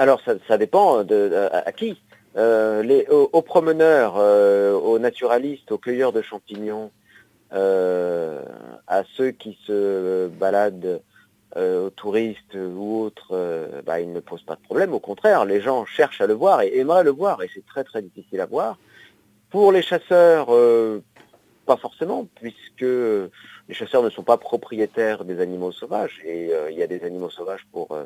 [0.00, 2.00] Alors, ça, dépend de, à, qui.
[2.34, 6.90] aux, promeneurs, aux naturalistes, aux cueilleurs de champignons,
[7.52, 8.42] euh,
[8.86, 11.02] à ceux qui se baladent
[11.56, 14.94] euh, aux touristes ou autres, euh, bah, il ne pose pas de problème.
[14.94, 17.82] Au contraire, les gens cherchent à le voir et aimeraient le voir, et c'est très
[17.82, 18.78] très difficile à voir.
[19.50, 20.46] Pour les chasseurs,
[21.66, 26.84] pas forcément, puisque les chasseurs ne sont pas propriétaires des animaux sauvages, et il y
[26.84, 27.98] a des animaux sauvages pour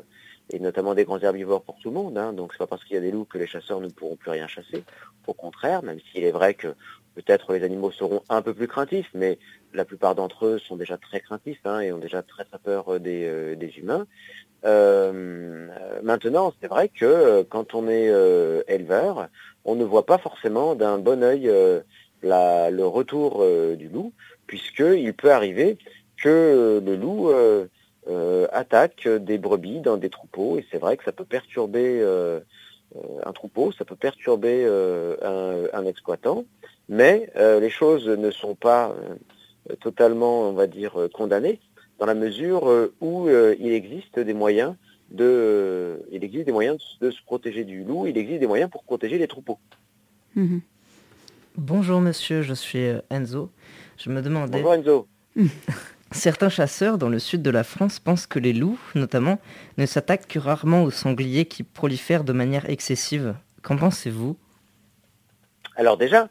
[0.51, 2.17] et notamment des grands herbivores pour tout le monde.
[2.17, 2.33] Hein.
[2.33, 4.31] Donc c'est pas parce qu'il y a des loups que les chasseurs ne pourront plus
[4.31, 4.83] rien chasser.
[5.27, 6.75] Au contraire, même s'il est vrai que
[7.15, 9.39] peut-être les animaux seront un peu plus craintifs, mais
[9.73, 12.93] la plupart d'entre eux sont déjà très craintifs hein, et ont déjà très très peur
[12.93, 14.05] euh, des, euh, des humains.
[14.65, 15.67] Euh,
[16.03, 18.11] maintenant, c'est vrai que quand on est
[18.67, 19.27] éleveur,
[19.63, 21.51] on ne voit pas forcément d'un bon œil
[22.23, 23.45] le retour
[23.77, 24.11] du loup,
[24.47, 25.77] puisqu'il peut arriver
[26.17, 27.29] que le loup
[28.07, 32.39] euh, attaque des brebis dans des troupeaux et c'est vrai que ça peut perturber euh,
[32.95, 34.63] euh, un troupeau, ça peut perturber
[35.23, 36.45] un, exploitant,
[36.87, 38.95] mais les choses ne sont pas
[39.79, 41.59] totalement, on va dire, condamnées
[41.97, 44.75] dans la mesure où il existe des moyens
[45.09, 48.83] de, il existe des moyens de, se protéger du loup, il existe des moyens pour
[48.83, 49.57] protéger les troupeaux.
[50.35, 50.61] Mhm.
[51.57, 53.49] Bonjour monsieur, je suis Enzo.
[53.97, 54.61] Je me demandais.
[54.61, 55.07] Bonjour Enzo.
[56.11, 59.39] Certains chasseurs dans le sud de la France pensent que les loups, notamment,
[59.77, 63.35] ne s'attaquent que rarement aux sangliers qui prolifèrent de manière excessive.
[63.63, 64.37] Qu'en pensez-vous?
[65.75, 66.29] Alors déjà,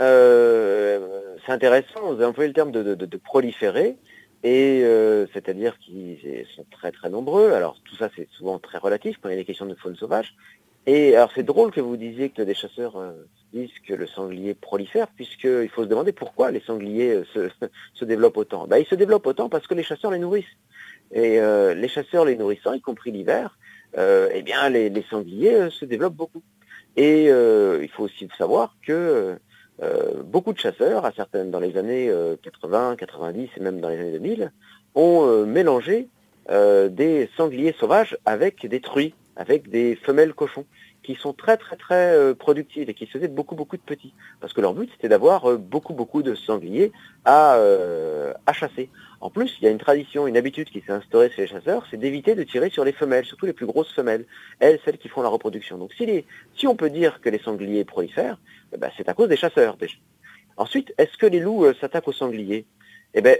[0.00, 3.96] euh, c'est intéressant, vous avez employé le terme de, proliférer,
[4.42, 7.52] et euh, c'est-à-dire qu'ils sont très très nombreux.
[7.52, 9.96] Alors tout ça c'est souvent très relatif quand il y a des questions de faune
[9.96, 10.34] sauvage.
[10.86, 13.12] Et alors c'est drôle que vous disiez que des chasseurs euh,
[13.52, 17.50] disent que le sanglier prolifère, puisqu'il faut se demander pourquoi les sangliers euh,
[17.94, 18.66] se, développent autant.
[18.66, 20.56] Bah, ils se développent autant parce que les chasseurs les nourrissent.
[21.12, 23.58] Et euh, les chasseurs les nourrissant, y compris l'hiver,
[23.96, 26.42] eh bien les, sangliers se développent beaucoup.
[26.96, 29.36] Et il faut aussi savoir que
[30.22, 32.08] beaucoup de chasseurs, à certaines dans les années
[32.40, 34.52] 80, 90 et même dans les années 2000,
[34.94, 36.06] ont mélangé
[36.48, 40.66] des sangliers sauvages avec des truies, avec des femelles cochons
[41.02, 44.12] qui sont très très très euh, productives et qui faisaient beaucoup beaucoup de petits.
[44.38, 46.92] Parce que leur but c'était d'avoir euh, beaucoup beaucoup de sangliers
[47.24, 48.90] à, euh, à chasser.
[49.22, 51.86] En plus, il y a une tradition, une habitude qui s'est instaurée chez les chasseurs,
[51.90, 54.26] c'est d'éviter de tirer sur les femelles, surtout les plus grosses femelles,
[54.60, 55.78] elles, celles qui font la reproduction.
[55.78, 56.24] Donc si,
[56.54, 58.38] si on peut dire que les sangliers prolifèrent,
[58.74, 59.76] eh ben, c'est à cause des chasseurs.
[60.56, 62.64] Ensuite, est-ce que les loups s'attaquent aux sangliers?
[63.12, 63.36] Eh bien,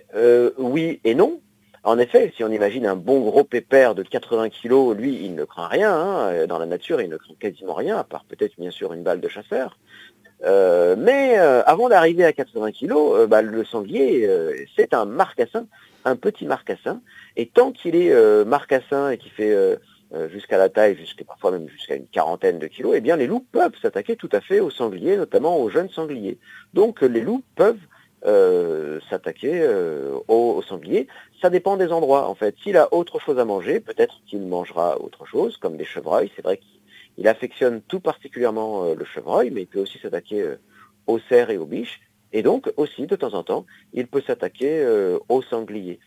[0.58, 1.40] oui et non,
[1.82, 5.44] en effet, si on imagine un bon gros pépère de 80 kg, lui, il ne
[5.44, 5.94] craint rien.
[5.94, 6.46] Hein.
[6.46, 9.20] Dans la nature, il ne craint quasiment rien, à part peut-être bien sûr une balle
[9.20, 9.78] de chasseur.
[10.44, 14.28] Euh, mais euh, avant d'arriver à 80 kg, euh, bah, le sanglier,
[14.76, 15.66] c'est un marcassin,
[16.04, 17.00] un petit marcassin.
[17.36, 19.54] Et tant qu'il est marcassin et qu'il fait
[20.28, 23.46] jusqu'à la taille, jusqu'à parfois même jusqu'à une quarantaine de kilos, eh bien les loups
[23.52, 26.38] peuvent s'attaquer tout à fait aux sangliers, notamment aux jeunes sangliers.
[26.74, 27.78] Donc les loups peuvent
[28.26, 31.08] euh, s'attaquer euh, au, sanglier.
[31.40, 32.54] Ça dépend des endroits en fait.
[32.62, 36.30] S'il a autre chose à manger, peut-être qu'il mangera autre chose, comme des chevreuils.
[36.36, 36.60] C'est vrai
[37.14, 40.44] qu'il affectionne tout particulièrement euh, le chevreuil, mais il peut aussi s'attaquer
[41.06, 42.00] aux cerfs et aux biches.
[42.32, 43.64] Et donc aussi, de temps en temps,
[43.94, 44.86] il peut s'attaquer
[45.28, 45.98] au sanglier.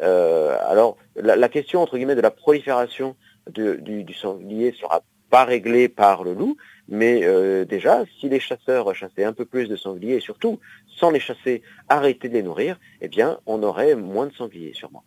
[0.00, 3.14] alors, la, question entre guillemets de la prolifération
[3.46, 6.56] du sanglier sera pas réglée par le loup,
[6.88, 11.10] mais euh, déjà, si les chasseurs chassaient un peu plus de sangliers, et surtout, sans
[11.10, 15.04] les chasser, arrêter de les nourrir, eh bien, on aurait moins de sangliers, sûrement.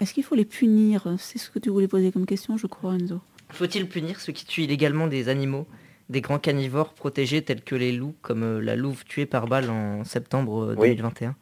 [0.00, 1.14] Est-ce qu'il faut les punir?
[1.18, 3.20] C'est ce que tu voulais poser comme question, je crois, Enzo.
[3.50, 5.66] Faut-il punir ceux qui tuent illégalement des animaux,
[6.08, 9.68] des grands carnivores protégés tels que les loups, comme euh, la louve tuée par balle
[9.68, 11.32] en septembre 2021 euh,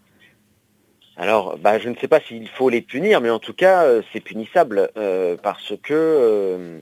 [1.17, 4.21] Alors, bah, je ne sais pas s'il faut les punir, mais en tout cas, c'est
[4.21, 4.91] punissable,
[5.43, 6.81] parce que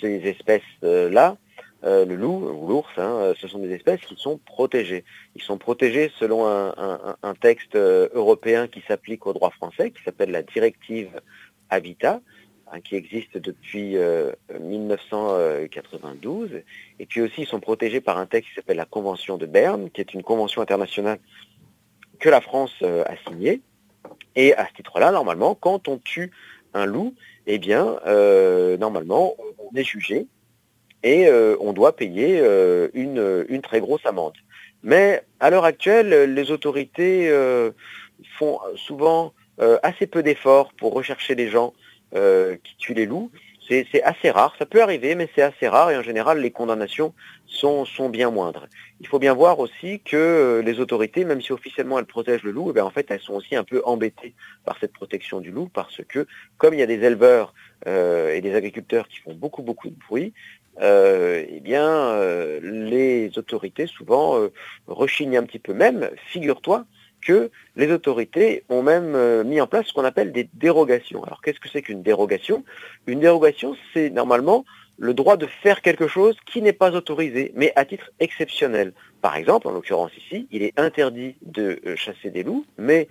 [0.00, 1.36] ces espèces-là,
[1.84, 5.04] euh, le loup ou l'ours, hein, euh, ce sont des espèces qui sont protégées.
[5.36, 6.74] Ils sont protégés selon un,
[7.40, 11.20] texte euh, européen qui s'applique au droit français, qui s'appelle la directive
[11.70, 12.20] Habitat,
[12.72, 13.96] hein, qui existe depuis
[14.60, 16.62] 1992.
[16.98, 19.88] Et puis aussi, ils sont protégés par un texte qui s'appelle la Convention de Berne,
[19.90, 21.20] qui est une convention internationale
[22.18, 23.60] que la France a signée.
[24.34, 26.32] Et à ce titre-là, normalement, quand on tue
[26.74, 27.14] un loup,
[27.48, 27.98] eh bien,
[28.78, 30.26] normalement, on est jugé
[31.02, 34.34] et euh, on doit payer euh, une, très grosse amende.
[34.82, 37.70] Mais à l'heure actuelle, les autorités euh,
[38.38, 39.32] font souvent
[39.82, 41.72] assez peu d'efforts pour rechercher les gens
[42.12, 43.30] qui tuent les loups.
[43.68, 47.12] C'est assez rare, ça peut arriver, mais c'est assez rare et en général les condamnations
[47.48, 48.66] sont, bien moindres.
[49.00, 52.72] Il faut bien voir aussi que les autorités, même si officiellement elles protègent le loup,
[52.76, 54.34] eh en fait elles sont aussi un peu embêtées
[54.64, 56.26] par cette protection du loup parce que
[56.56, 57.54] comme il y a des éleveurs
[57.86, 60.32] et des agriculteurs qui font beaucoup beaucoup de bruit,
[60.80, 64.52] euh, eh bien, euh, les autorités souvent euh,
[64.86, 65.74] rechignent un petit peu.
[65.74, 66.84] Même, figure-toi
[67.20, 71.24] que les autorités ont même mis en place ce qu'on appelle des dérogations.
[71.24, 72.64] Alors, qu'est-ce que c'est qu'une dérogation?
[73.08, 74.64] Une dérogation, c'est normalement
[74.98, 78.92] le droit de faire quelque chose qui n'est pas autorisé, mais à titre exceptionnel.
[79.22, 83.08] Par exemple, en l'occurrence ici, il est interdit de chasser des loups, mais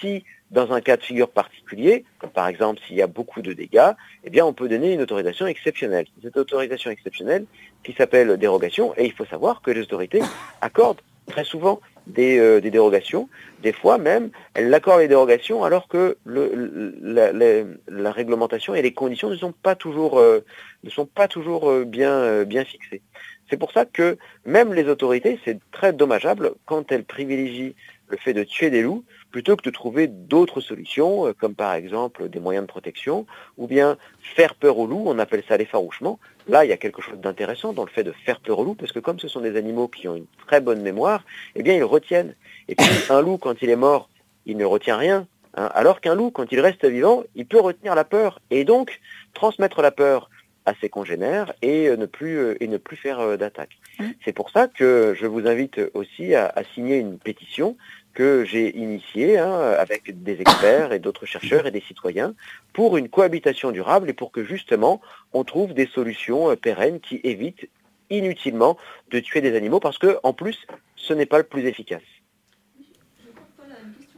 [0.00, 3.52] si dans un cas de figure particulier, comme par exemple s'il y a beaucoup de
[3.52, 3.92] dégâts,
[4.24, 6.06] eh bien on peut donner une autorisation exceptionnelle.
[6.22, 7.44] Cette autorisation exceptionnelle
[7.84, 10.22] qui s'appelle dérogation, et il faut savoir que les autorités
[10.62, 13.28] accordent très souvent des, euh, dérogations,
[13.62, 19.36] des fois même elles accordent les dérogations alors que la, réglementation et les conditions ne
[19.36, 20.44] sont pas toujours, euh,
[20.86, 23.02] euh, bien, bien fixées.
[23.50, 27.74] C'est pour ça que même les autorités, c'est très dommageable quand elles privilégient
[28.08, 32.30] le fait de tuer des loups plutôt que de trouver d'autres solutions, comme par exemple
[32.30, 33.26] des moyens de protection,
[33.58, 36.18] ou bien faire peur aux loups, on appelle ça l'effarouchement.
[36.48, 38.74] Là, il y a quelque chose d'intéressant dans le fait de faire peur aux loups,
[38.74, 41.24] parce que comme ce sont des animaux qui ont une très bonne mémoire,
[41.54, 42.34] eh bien, ils retiennent.
[42.68, 44.08] Et puis, un loup, quand il est mort,
[44.46, 45.70] il ne retient rien, hein.
[45.74, 49.00] alors qu'un loup, quand il reste vivant, il peut retenir la peur, et donc
[49.34, 50.30] transmettre la peur
[50.64, 53.78] à ses congénères et euh, ne plus, euh, et ne plus faire d'attaque.
[53.98, 54.04] Mmh.
[54.24, 57.76] C'est pour ça que je vous invite aussi à signer une pétition
[58.18, 62.34] que j'ai initié hein, avec des experts et d'autres chercheurs et des citoyens
[62.72, 65.00] pour une cohabitation durable et pour que justement
[65.32, 67.68] on trouve des solutions euh, pérennes qui évitent
[68.10, 68.76] inutilement
[69.12, 70.66] de tuer des animaux parce que en plus
[70.96, 72.02] ce n'est pas le plus efficace.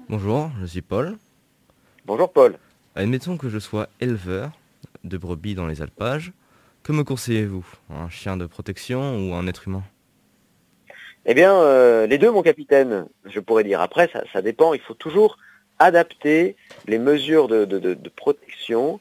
[0.09, 1.19] Bonjour, je suis Paul.
[2.07, 2.57] Bonjour Paul.
[2.95, 4.53] Admettons que je sois éleveur
[5.05, 6.33] de brebis dans les alpages.
[6.85, 7.67] Que me conseillez-vous?
[7.91, 9.85] Un chien de protection ou un être humain?
[11.27, 13.81] Eh bien, euh, les deux, mon capitaine, je pourrais dire.
[13.81, 14.73] Après, ça, dépend.
[14.73, 15.37] Il faut toujours
[15.79, 16.57] adapter
[16.87, 19.01] les mesures de, protection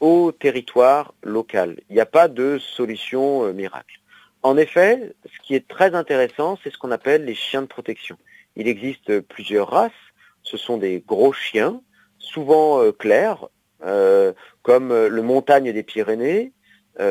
[0.00, 1.80] au territoire local.
[1.90, 4.00] Il n'y a pas de solution euh, miracle.
[4.44, 8.16] En effet, ce qui est très intéressant, c'est ce qu'on appelle les chiens de protection.
[8.54, 9.90] Il existe plusieurs races.
[10.44, 11.80] Ce sont des gros chiens,
[12.18, 13.48] souvent euh, clairs,
[14.62, 16.52] comme le montagne des Pyrénées,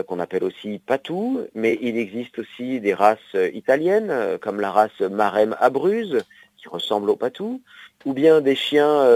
[0.08, 5.56] qu'on appelle aussi patou, mais il existe aussi des races italiennes, comme la race Marem
[5.60, 6.24] Abruz,
[6.58, 7.62] qui ressemble au patou,
[8.06, 9.08] ou bien des chiens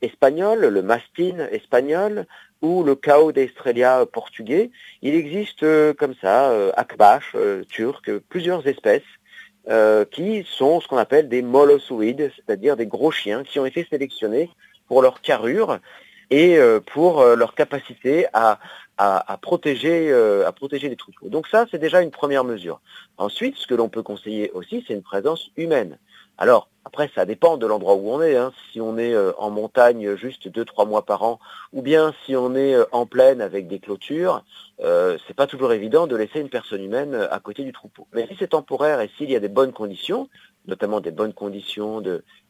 [0.00, 2.26] espagnols, le mastin espagnol,
[2.60, 4.70] ou le Cao d'Estrella portugais.
[5.02, 7.34] Il existe comme ça, akbash
[7.68, 9.02] turc, plusieurs espèces
[9.68, 13.86] euh, qui sont ce qu'on appelle des molossoïdes, c'est-à-dire des gros chiens qui ont été
[13.88, 14.50] sélectionnés
[14.88, 15.78] pour leur carrure
[16.30, 18.58] et euh, pour euh, leur capacité à,
[18.98, 21.28] à, protéger, à protéger les troupeaux.
[21.28, 22.80] Donc ça, c'est déjà une première mesure.
[23.18, 25.98] Ensuite, ce que l'on peut conseiller aussi, c'est une présence humaine.
[26.38, 28.36] Alors, après, ça dépend de l'endroit où on est.
[28.36, 28.52] Hein.
[28.72, 31.38] Si on est euh, en montagne juste deux, trois mois par an,
[31.72, 34.44] ou bien si on est euh, en plaine avec des clôtures,
[34.80, 38.08] euh, c'est pas toujours évident de laisser une personne humaine à côté du troupeau.
[38.12, 40.28] Mais si c'est temporaire et s'il y a des bonnes conditions,
[40.66, 42.02] notamment des bonnes conditions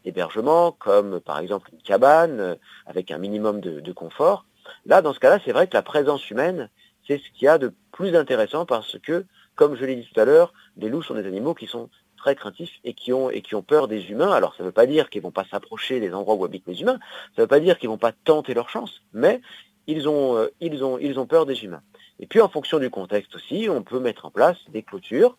[0.05, 4.45] d'hébergement, comme par exemple une cabane avec un minimum de confort,
[4.87, 6.69] là, dans ce cas-là, c'est vrai que la présence humaine,
[7.07, 10.21] c'est ce qu'il y a de plus intéressant parce que, comme je l'ai dit tout
[10.21, 11.89] à l'heure, les loups sont des animaux qui sont
[12.23, 14.31] très craintifs et qui ont et qui ont peur des humains.
[14.31, 16.81] Alors ça ne veut pas dire qu'ils vont pas s'approcher des endroits où habitent les
[16.81, 16.99] humains,
[17.35, 19.41] ça ne veut pas dire qu'ils vont pas tenter leur chance, mais
[19.87, 21.83] ils ont euh, ils ont ils ont peur des humains.
[22.21, 25.37] Et puis en fonction du contexte aussi, on peut mettre en place des clôtures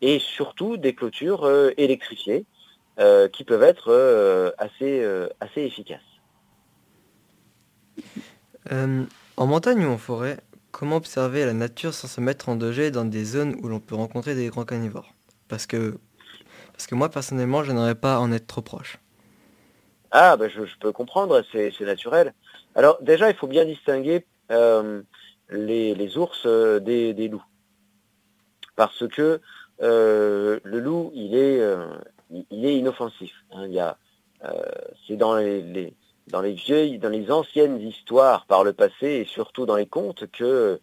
[0.00, 2.44] et surtout des clôtures euh, électrifiées
[2.98, 5.04] euh, qui peuvent être assez
[5.40, 6.15] assez efficaces.
[8.70, 10.38] En montagne ou en forêt,
[10.72, 13.94] comment observer la nature sans se mettre en danger dans des zones où l'on peut
[13.94, 15.14] rencontrer des grands carnivores?
[15.48, 15.98] Parce que
[16.76, 18.98] parce que moi, personnellement, je n'aimerais pas en être trop proche.
[20.10, 22.34] Ah, ben je, peux comprendre, c'est naturel.
[22.74, 25.02] Alors déjà, il faut bien distinguer euh,
[25.50, 27.44] les, ours euh, des, loups.
[28.76, 29.40] Parce que
[29.82, 31.62] euh, le loup, il est,
[32.50, 33.32] il est inoffensif.
[33.52, 33.94] Hein.
[35.06, 35.94] c'est dans les,
[36.28, 40.26] dans les vieilles, dans les anciennes histoires par le passé et surtout dans les contes
[40.30, 40.80] que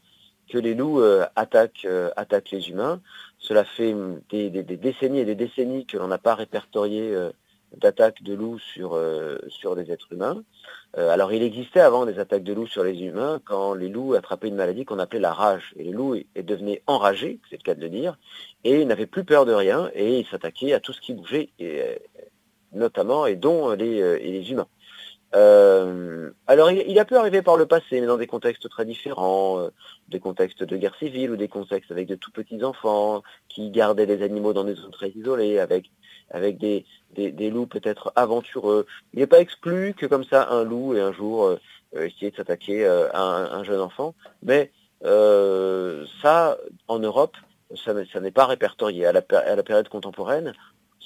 [0.49, 1.01] que les loups
[1.35, 1.87] attaquent,
[2.17, 3.01] attaquent les humains.
[3.43, 3.93] Cela fait
[4.29, 7.29] des, décennies et des décennies que l'on n'a pas répertorié euh,
[7.75, 10.43] d'attaques de loups sur, euh, sur des êtres humains.
[10.97, 14.13] Euh, alors il existait avant des attaques de loups sur les humains quand les loups
[14.13, 15.73] attrapaient une maladie qu'on appelait la rage.
[15.75, 18.17] Et les loups devenaient enragés, c'est le cas de le dire,
[18.63, 21.49] et ils n'avaient plus peur de rien et ils s'attaquaient à tout ce qui bougeait,
[21.59, 21.99] et,
[22.71, 24.67] notamment et dont les, et les humains.
[25.35, 29.59] Euh, alors il, a pu arriver par le passé, mais dans des contextes très différents,
[29.59, 29.69] euh,
[30.09, 34.05] des contextes de guerre civile ou des contextes avec de tout petits enfants qui gardaient
[34.05, 35.89] des animaux dans des zones très isolées, avec,
[36.29, 38.85] avec des, des, loups peut-être aventureux.
[39.13, 41.57] Il n'est pas exclu que comme ça un loup et un jour euh,
[41.95, 44.13] essayer de s'attaquer à un, jeune enfant,
[44.43, 44.71] mais
[45.01, 46.57] ça
[46.87, 47.37] en Europe,
[47.75, 49.05] ça, ça n'est pas répertorié.
[49.05, 50.53] À la, à la période contemporaine,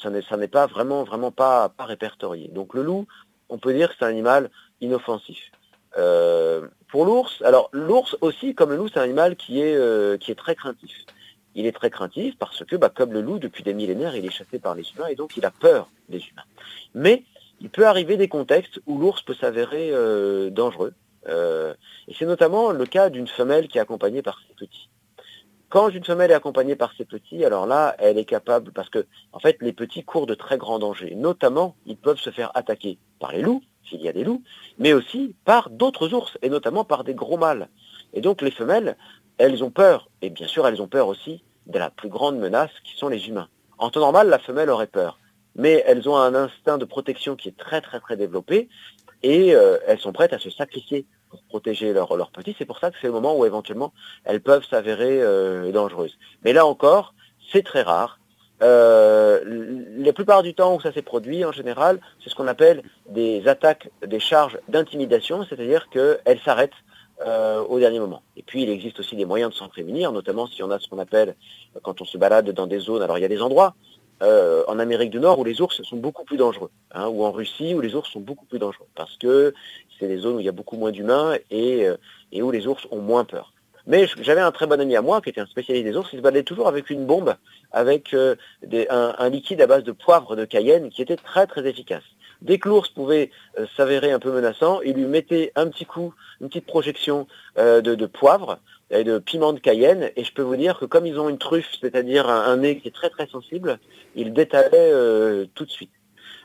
[0.01, 2.49] ça n'est pas vraiment, vraiment pas, pas répertorié.
[2.49, 3.07] Donc le loup,
[3.49, 4.49] on peut dire que c'est un animal
[4.81, 5.51] inoffensif.
[5.97, 10.17] Euh, pour l'ours, alors l'ours aussi, comme le loup, c'est un animal qui est, euh,
[10.17, 10.95] qui est très craintif.
[11.55, 14.31] Il est très craintif parce que, bah, comme le loup, depuis des millénaires, il est
[14.31, 16.43] chassé par les humains et donc il a peur des humains.
[16.93, 17.23] Mais
[17.59, 20.93] il peut arriver des contextes où l'ours peut s'avérer euh, dangereux.
[21.27, 24.89] et c'est notamment le cas d'une femelle qui est accompagnée par ses petits.
[25.69, 29.05] Quand une femelle est accompagnée par ses petits, alors là, elle est capable, parce que
[29.33, 31.13] en fait, les petits courent de très grands dangers.
[31.15, 34.43] Notamment, ils peuvent se faire attaquer par les loups, s'il y a des loups,
[34.79, 37.67] mais aussi par d'autres ours, et notamment par des gros mâles.
[38.13, 38.95] Et donc les femelles,
[39.37, 42.71] elles ont peur, et bien sûr, elles ont peur aussi de la plus grande menace
[42.85, 43.49] qui sont les humains.
[43.77, 45.19] En temps normal, la femelle aurait peur,
[45.55, 48.69] mais elles ont un instinct de protection qui est très très très développé,
[49.21, 52.55] et euh, elles sont prêtes à se sacrifier pour protéger leurs leur petits.
[52.57, 56.17] C'est pour ça que c'est le moment où éventuellement elles peuvent s'avérer euh, dangereuses.
[56.43, 57.13] Mais là encore,
[57.51, 58.19] c'est très rare.
[58.63, 59.41] Euh,
[59.97, 63.47] la plupart du temps où ça s'est produit, en général, c'est ce qu'on appelle des
[63.47, 66.71] attaques, des charges d'intimidation, c'est-à-dire qu'elles s'arrêtent
[67.25, 68.23] euh, au dernier moment.
[68.35, 70.87] Et puis il existe aussi des moyens de s'en prémunir, notamment si on a ce
[70.87, 71.35] qu'on appelle,
[71.83, 73.75] quand on se balade dans des zones, alors il y a des endroits
[74.19, 77.75] en Amérique du Nord où les ours sont beaucoup plus dangereux, hein, ou en Russie
[77.75, 79.53] où les ours sont beaucoup plus dangereux, parce que
[79.99, 81.95] c'est des zones où il y a beaucoup moins d'humains et, euh,
[82.41, 83.53] où les ours ont moins peur.
[83.85, 86.17] Mais j'avais un très bon ami à moi qui était un spécialiste des ours, il
[86.17, 87.35] se baladait toujours avec une bombe,
[87.71, 88.35] avec euh,
[88.89, 92.03] un, liquide à base de poivre de Cayenne qui était très très efficace.
[92.41, 93.31] Dès que l'ours pouvait
[93.75, 98.59] s'avérer un peu menaçant, il lui mettait un petit coup, une petite projection de, poivre,
[98.89, 100.11] et de piment de Cayenne.
[100.15, 102.87] Et je peux vous dire que comme ils ont une truffe, c'est-à-dire un, nez qui
[102.87, 103.79] est très très sensible,
[104.15, 105.91] ils détalaient euh, tout de suite.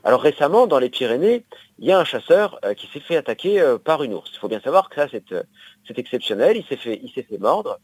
[0.05, 1.45] Alors récemment, dans les Pyrénées,
[1.79, 4.31] il y a un chasseur euh, qui s'est fait attaquer euh, par une ours.
[4.33, 6.57] Il faut bien savoir que ça, c'est exceptionnel.
[6.57, 7.79] Il s'est fait, il fait mordre.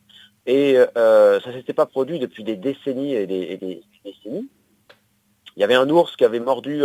[0.47, 4.49] Et ça ne s'était pas produit depuis des décennies et des, décennies.
[5.57, 6.83] Il y avait un ours qui avait mordu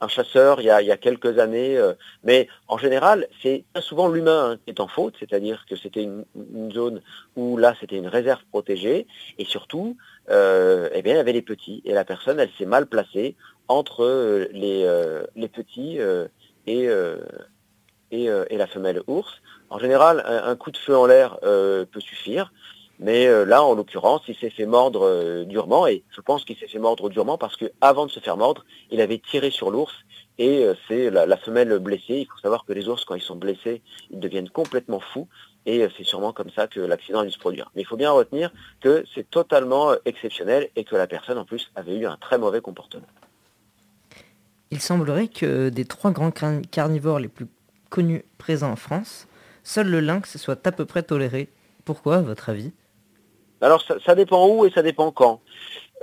[0.00, 4.58] un chasseur il y a, quelques années, euh, mais en général, c'est souvent l'humain hein,
[4.64, 6.24] qui est en faute, c'est-à-dire que c'était une,
[6.72, 7.00] zone
[7.36, 9.06] où là, c'était une réserve protégée,
[9.38, 9.96] et surtout,
[10.30, 13.36] euh, eh bien, il y avait les petits, et la personne, elle s'est mal placée
[13.68, 14.86] entre euh, les,
[15.36, 15.98] les petits
[16.66, 16.88] et,
[18.10, 19.40] et, la femelle ours.
[19.70, 22.52] En général, un coup de feu en l'air peut suffire.
[23.00, 26.56] Mais euh, là, en l'occurrence, il s'est fait mordre euh, durement, et je pense qu'il
[26.56, 29.94] s'est fait mordre durement parce qu'avant de se faire mordre, il avait tiré sur l'ours,
[30.38, 32.18] et euh, c'est la, femelle blessée.
[32.18, 35.28] Il faut savoir que les ours, quand ils sont blessés, ils deviennent complètement fous,
[35.64, 37.70] et c'est sûrement comme ça que l'accident a dû se produire.
[37.74, 38.50] Mais il faut bien retenir
[38.80, 42.60] que c'est totalement exceptionnel, et que la personne, en plus, avait eu un très mauvais
[42.60, 43.06] comportement.
[44.70, 47.46] Il semblerait que des trois grands carnivores les plus
[47.90, 49.28] connus présents en France,
[49.64, 51.48] seul le lynx soit à peu près toléré.
[51.84, 52.72] Pourquoi, à votre avis?
[53.60, 55.40] Alors ça, dépend où et ça dépend quand.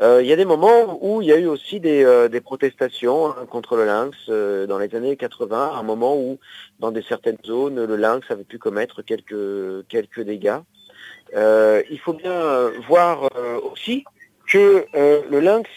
[0.01, 3.28] Euh, il y a des moments où il y a eu aussi des, euh, protestations
[3.28, 6.38] hein, contre le lynx euh, dans les années 80, un moment où
[6.80, 10.59] dans des certaines zones le lynx avait pu commettre quelques, quelques dégâts.
[11.34, 13.30] il faut bien voir
[13.72, 14.03] aussi
[14.48, 15.70] que le lynx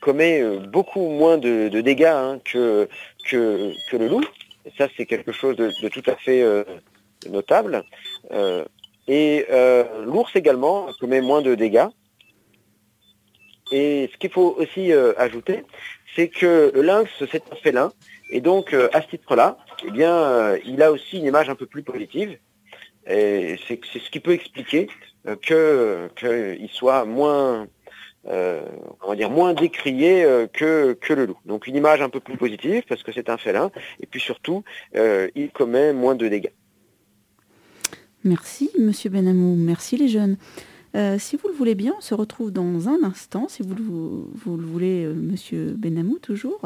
[0.00, 2.88] commet beaucoup moins de, dégâts hein, que,
[3.28, 4.24] que, le loup.
[4.66, 6.44] Et ça c'est quelque chose de, de tout à fait
[7.28, 7.84] notable.
[9.10, 11.88] Et euh, l'ours également commet moins de dégâts.
[13.72, 15.64] Et ce qu'il faut aussi euh, ajouter,
[16.14, 17.92] c'est que le lynx, c'est un félin.
[18.30, 21.66] Et donc, euh, à ce titre-là, eh bien, il a aussi une image un peu
[21.66, 22.38] plus positive.
[23.08, 24.88] Et c'est ce qui peut expliquer
[25.42, 27.66] qu'il soit moins,
[28.26, 31.38] on dire, moins décrié que, que le loup.
[31.46, 33.70] Donc une image un peu plus positive parce que c'est un félin.
[34.00, 34.62] Et puis surtout,
[34.94, 36.52] il commet moins de dégâts.
[38.24, 39.56] Merci, Monsieur Benamou.
[39.56, 40.36] Merci, les jeunes.
[40.96, 44.64] Euh, si vous le voulez bien, on se retrouve dans un instant, si vous le,
[44.64, 46.60] voulez, euh, Monsieur Benamou, toujours,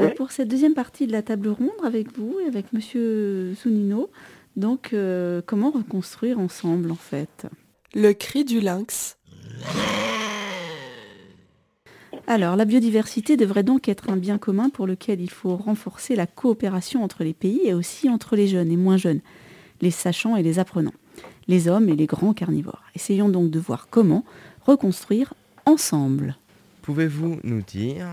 [0.00, 4.10] euh, pour cette deuxième partie de la table ronde avec vous et avec Monsieur Zunino.
[4.56, 4.94] Donc,
[5.46, 7.46] comment reconstruire ensemble, en fait?
[7.94, 9.16] Le cri du lynx.
[12.26, 16.26] Alors, la biodiversité devrait donc être un bien commun pour lequel il faut renforcer la
[16.26, 19.20] coopération entre les pays et aussi entre les jeunes et moins jeunes
[19.82, 20.94] les sachants et les apprenants,
[21.48, 22.82] les hommes et les grands carnivores.
[22.94, 24.24] Essayons donc de voir comment
[24.64, 25.34] reconstruire
[25.66, 26.36] ensemble.
[26.82, 28.06] Pouvez-vous nous dire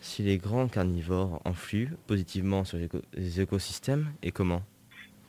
[0.00, 2.78] si les grands carnivores influent positivement sur
[3.14, 4.62] les écosystèmes et comment?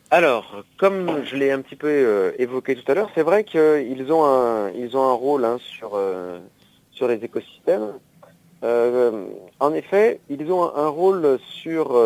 [0.10, 4.12] Alors, comme je l'ai un petit peu euh, évoqué tout à l'heure, c'est vrai qu'ils
[4.12, 6.40] ont un, ils ont un rôle hein, sur, euh,
[6.92, 7.94] sur les écosystèmes.
[8.64, 9.26] Euh,
[9.60, 12.00] en effet, ils ont un, rôle sur,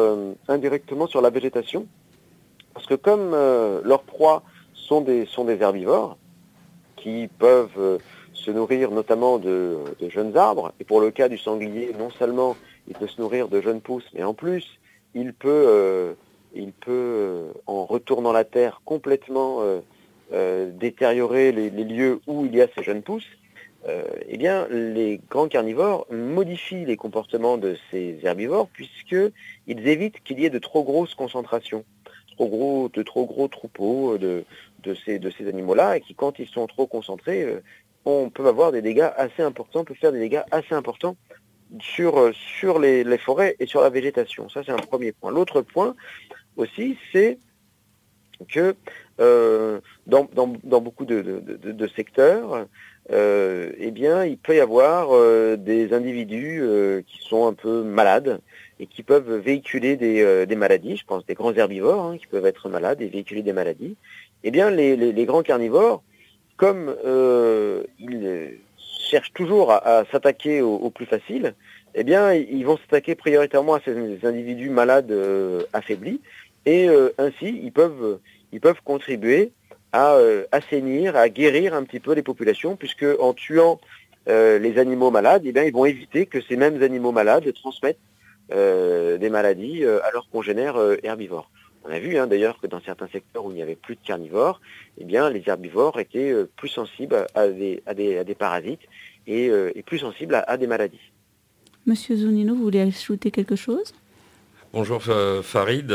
[0.47, 1.88] indirectement sur la végétation.
[2.78, 4.43] Parce que comme euh, leurs proies
[4.76, 5.26] sont des,
[5.60, 6.16] herbivores,
[6.95, 7.97] qui peuvent euh,
[8.34, 9.80] se nourrir notamment de,
[10.10, 12.55] jeunes arbres, et pour le cas du sanglier, non seulement
[12.88, 14.64] il peut se nourrir de jeunes pousses, mais en plus,
[15.16, 16.14] il peut, euh,
[16.53, 19.64] il peut en retournant la terre, complètement
[20.32, 23.26] détériorer les, lieux où il y a ces jeunes pousses,
[23.88, 30.46] eh bien, les grands carnivores modifient les comportements de ces herbivores puisqu'ils évitent qu'il y
[30.46, 31.86] ait de trop grosses concentrations
[32.38, 34.44] de trop gros troupeaux euh,
[34.84, 37.64] de, ces, animaux-là et qui, quand ils sont trop concentrés, euh,
[38.06, 41.18] on peut avoir des dégâts assez importants, peut faire des dégâts assez importants
[42.00, 44.50] euh, sur les, forêts et sur la végétation.
[44.50, 45.32] Ça, c'est un premier point.
[45.32, 45.96] L'autre point
[46.56, 47.38] aussi, c'est
[48.50, 48.76] que
[49.18, 50.26] dans,
[50.82, 52.68] beaucoup de, secteurs,
[53.10, 55.10] eh bien, il peut y avoir
[55.58, 56.62] des individus
[57.08, 58.39] qui sont un peu malades
[58.80, 62.45] et qui peuvent véhiculer euh, des, maladies, je pense des grands herbivores hein, qui peuvent
[62.45, 63.95] être malades et véhiculer des maladies,
[64.43, 66.03] eh bien les, grands carnivores,
[66.58, 71.55] comme euh, ils cherchent toujours à, s'attaquer au, plus facile,
[71.95, 76.22] eh bien ils vont s'attaquer prioritairement à ces individus malades euh, affaiblis,
[76.66, 78.20] et ainsi ils peuvent,
[78.51, 79.51] ils peuvent contribuer
[79.94, 80.18] à
[80.52, 83.80] assainir, à guérir un petit peu les populations, puisque en tuant
[84.28, 88.00] les animaux malades, eh bien, ils vont éviter que ces mêmes animaux malades transmettent
[88.54, 90.00] euh, des maladies euh,
[90.32, 91.52] qu'on génère euh, herbivores.
[91.84, 94.00] On a vu hein, d'ailleurs que dans certains secteurs où il n'y avait plus de
[94.06, 94.62] carnivores,
[94.98, 98.82] eh bien, les herbivores étaient plus sensibles à des, à des, parasites
[99.26, 99.52] et,
[99.86, 101.12] plus sensibles à, des maladies.
[101.86, 103.94] Monsieur Zunino, vous voulez ajouter quelque chose?
[104.74, 105.02] Bonjour
[105.44, 105.92] Farid.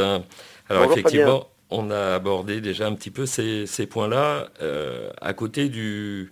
[0.68, 4.48] Alors effectivement, on a abordé déjà un petit peu ces, points-là.
[5.20, 6.28] à côté de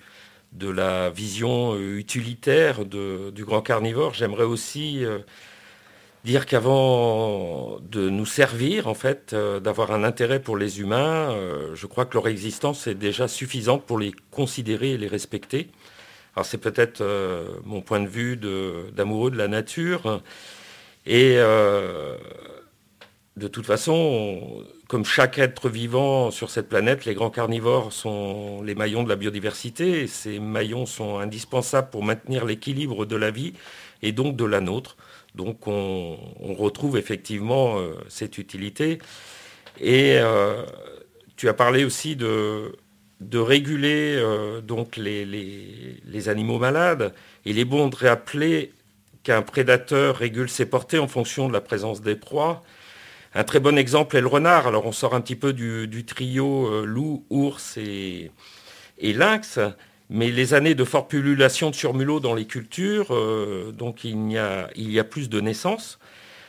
[0.68, 5.04] la vision utilitaire du grand carnivore, j'aimerais aussi
[6.24, 11.74] dire qu'avant de nous servir, en fait, euh, d'avoir un intérêt pour les humains, euh,
[11.74, 15.68] je crois que leur existence est déjà suffisante pour les considérer et les respecter.
[16.36, 20.22] Alors c'est peut-être euh, mon point de vue d'amoureux de, la nature.
[21.06, 21.36] Et
[23.36, 28.74] de toute façon, comme chaque être vivant sur cette planète, les grands carnivores sont les
[28.74, 30.08] maillons de la biodiversité.
[30.08, 33.52] Ces maillons sont indispensables pour maintenir l'équilibre de la vie
[34.02, 34.96] et donc de la nôtre.
[35.36, 36.18] Donc on,
[36.58, 37.78] retrouve effectivement
[38.08, 38.98] cette utilité.
[39.80, 40.18] Et
[41.40, 42.74] tu as parlé aussi de,
[43.32, 47.14] réguler euh, donc les, animaux malades.
[47.46, 48.72] Il est bon de rappeler
[49.22, 52.62] qu'un prédateur régule ses portées en fonction de la présence des proies.
[53.32, 54.66] Un très bon exemple est le renard.
[54.66, 58.32] Alors on sort un petit peu du, trio euh, loup, ours et,
[58.98, 59.60] et, lynx,
[60.08, 64.38] mais les années de forte pullulation de surmulots dans les cultures, euh, donc il y,
[64.38, 66.00] a, il y a plus de naissances.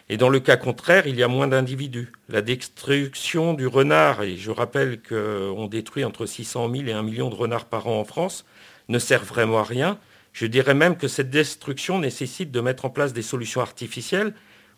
[0.10, 2.12] Et dans le cas contraire, il y a moins d'individus.
[2.28, 7.30] La destruction du renard, et je rappelle qu'on détruit entre 600 000 et 1 million
[7.30, 8.44] de renards par an en France,
[8.90, 10.00] ne sert vraiment à rien.
[10.34, 14.34] Je dirais même que cette destruction nécessite de mettre en place des solutions artificielles,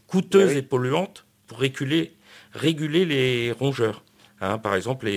[0.05, 1.25] coûteuses et polluantes,
[1.55, 2.15] réguler,
[3.05, 4.03] les rongeurs.
[4.41, 5.07] Hein, par exemple,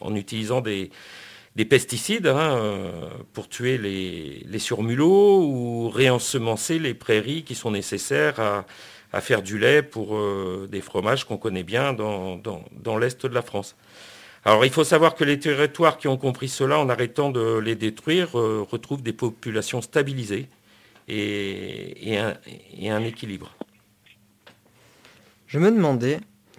[0.00, 0.90] en, utilisant des,
[1.68, 8.64] pesticides hein, euh, pour tuer les, surmulots ou réensemencer les prairies qui sont nécessaires à,
[9.20, 13.74] faire du lait pour euh, des fromages qu'on connaît bien dans, l'Est de la France.
[14.44, 17.76] Alors il faut savoir que les territoires qui ont compris cela en arrêtant de les
[17.76, 20.48] détruire euh, retrouvent des populations stabilisées
[21.08, 23.54] et, un, équilibre.
[25.46, 26.18] Je me demandais,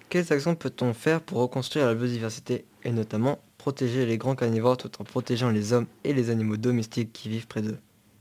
[0.10, 4.92] quelles actions peut-on faire pour reconstruire la biodiversité et notamment protéger les grands carnivores tout
[5.00, 7.78] en protégeant les hommes et les animaux domestiques qui vivent près d'eux?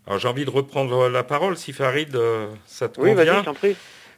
[0.06, 3.44] Alors j'ai envie de reprendre la parole si Farid, euh, ça te oui, convient.
[3.46, 3.76] Oui, prie.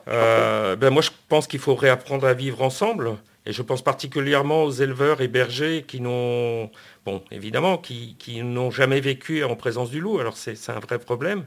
[0.08, 3.16] Euh, ben moi, je pense qu'il faut réapprendre à vivre ensemble.
[3.46, 6.70] Et je pense particulièrement aux éleveurs et bergers qui n'ont,
[7.06, 10.18] bon, évidemment, qui, n'ont jamais vécu en présence du loup.
[10.18, 11.44] Alors c'est un vrai problème.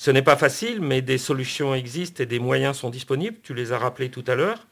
[0.00, 3.36] Ce n'est pas facile, mais des solutions existent et des moyens sont disponibles.
[3.42, 4.66] Tu les as rappelés tout à l'heure.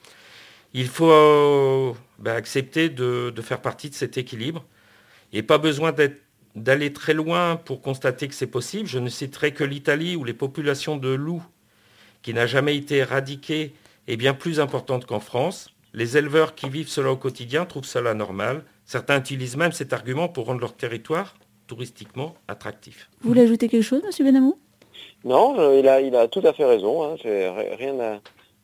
[0.72, 4.64] Il faut ben, accepter de, faire partie de cet équilibre.
[5.34, 5.94] Et pas besoin
[6.56, 8.88] d'aller très loin pour constater que c'est possible.
[8.88, 11.44] Je ne citerai que l'Italie où les populations de loups
[12.22, 13.74] qui n'a jamais été éradiquée,
[14.06, 15.74] est bien plus importante qu'en France.
[15.92, 18.64] Les éleveurs qui vivent cela au quotidien trouvent cela normal.
[18.86, 21.34] Certains utilisent même cet argument pour rendre leur territoire
[21.66, 23.10] touristiquement attractif.
[23.20, 24.26] Vous voulez ajouter quelque chose, M.
[24.26, 24.58] Benamou?
[25.24, 27.04] Non, euh, il, a, il a tout à fait raison.
[27.04, 27.16] Hein.
[27.24, 28.20] Rien, à,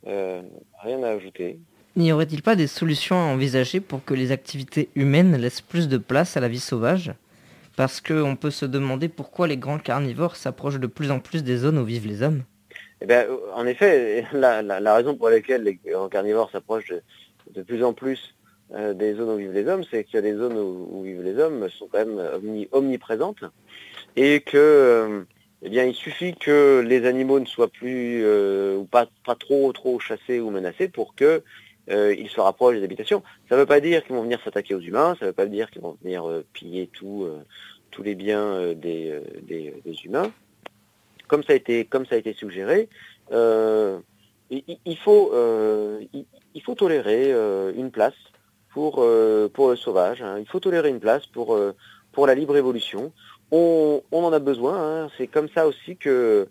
[0.06, 0.42] euh,
[0.82, 1.58] rien à ajouter.
[1.96, 5.98] N'y aurait-il pas des solutions à envisager pour que les activités humaines laissent plus de
[5.98, 7.12] place à la vie sauvage?
[7.76, 11.56] Parce qu'on peut se demander pourquoi les grands carnivores s'approchent de plus en plus des
[11.56, 12.42] zones où vivent les hommes.
[13.00, 15.78] Eh ben, en effet, la, raison pour laquelle les
[16.10, 16.94] carnivores s'approchent
[17.52, 18.34] de, plus en plus
[18.74, 21.68] euh, des zones où vivent les hommes, c'est que les zones où, vivent les hommes
[21.68, 22.20] sont quand même
[22.72, 23.44] omniprésentes
[24.16, 25.24] et que euh,
[25.64, 29.06] eh bien, il suffit que les animaux ne soient plus euh, ou pas,
[29.38, 31.42] trop trop chassés ou menacés pour que
[31.88, 33.22] ils se rapprochent des habitations.
[33.48, 35.44] Ça ne veut pas dire qu'ils vont venir s'attaquer aux humains, ça ne veut pas
[35.44, 37.28] dire qu'ils vont venir piller tous
[38.02, 39.20] les biens des,
[40.04, 40.32] humains,
[41.28, 41.56] comme ça a
[42.16, 42.88] été, suggéré,
[43.32, 43.98] euh,
[44.50, 46.00] il, faut, euh,
[46.76, 48.14] tolérer euh, une place
[48.72, 50.24] pour, le sauvage.
[50.38, 51.56] Il faut tolérer une place pour
[52.26, 53.12] la libre évolution.
[53.50, 55.04] On, en a besoin.
[55.04, 55.10] Hein.
[55.16, 56.48] C'est comme ça aussi que,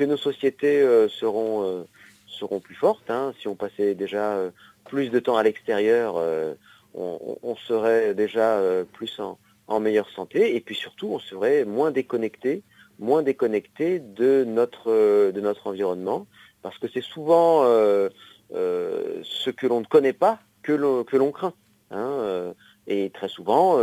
[0.00, 1.86] nos sociétés seront,
[2.26, 3.10] seront plus fortes.
[3.10, 3.32] Hein.
[3.40, 4.38] Si on passait déjà
[4.84, 6.22] plus de temps à l'extérieur,
[6.94, 8.60] on, serait déjà
[8.92, 12.62] plus en, meilleure santé et puis surtout on serait moins déconnecté
[12.98, 16.26] moins déconnecté de notre, euh, de notre environnement,
[16.62, 18.08] parce que c'est souvent euh,
[18.54, 21.52] euh, ce que l'on ne connaît pas que l'on craint.
[21.92, 22.54] Hein,
[22.86, 23.78] et très souvent,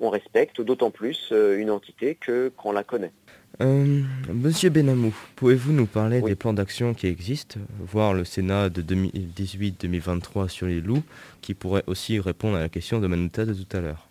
[0.00, 3.12] on respecte d'autant plus une entité que qu'on la connaît.
[3.58, 10.48] Monsieur Benamou, pouvez-vous nous parler des plans d'action qui existent, voire le Sénat de 2018-2023
[10.48, 11.02] sur les loups,
[11.40, 14.06] qui pourrait aussi répondre à la question de Manuta de tout à l'heure?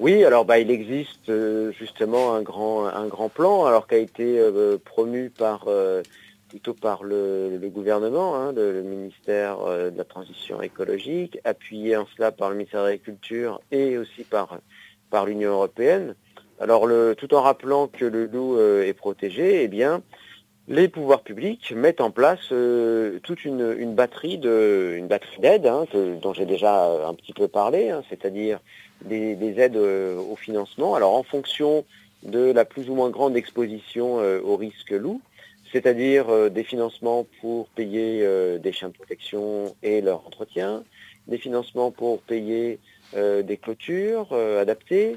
[0.00, 3.98] Oui, alors bah, il existe euh, justement un grand, un grand plan, alors qui a
[3.98, 6.02] été euh, promu par euh,
[6.48, 12.50] plutôt par le, gouvernement, hein, le, ministère de la Transition écologique, appuyé en cela par
[12.50, 14.58] le ministère de l'Agriculture et aussi par,
[15.10, 16.14] par l'Union européenne.
[16.60, 20.02] Alors le, tout en rappelant que le loup est protégé, eh bien,
[20.66, 25.84] les pouvoirs publics mettent en place toute une, une, batterie de, une batterie d'aides, hein,
[26.22, 28.60] dont j'ai déjà un petit peu parlé, hein, c'est-à-dire
[29.04, 30.94] des, aides euh, au financement.
[30.94, 31.84] Alors en fonction
[32.22, 35.20] de la plus ou moins grande exposition euh, au risque loup,
[35.72, 38.26] c'est-à-dire euh, des financements pour payer
[38.58, 40.84] des chiens de protection et leur entretien,
[41.26, 42.78] des financements pour payer
[43.14, 45.16] des clôtures adaptées,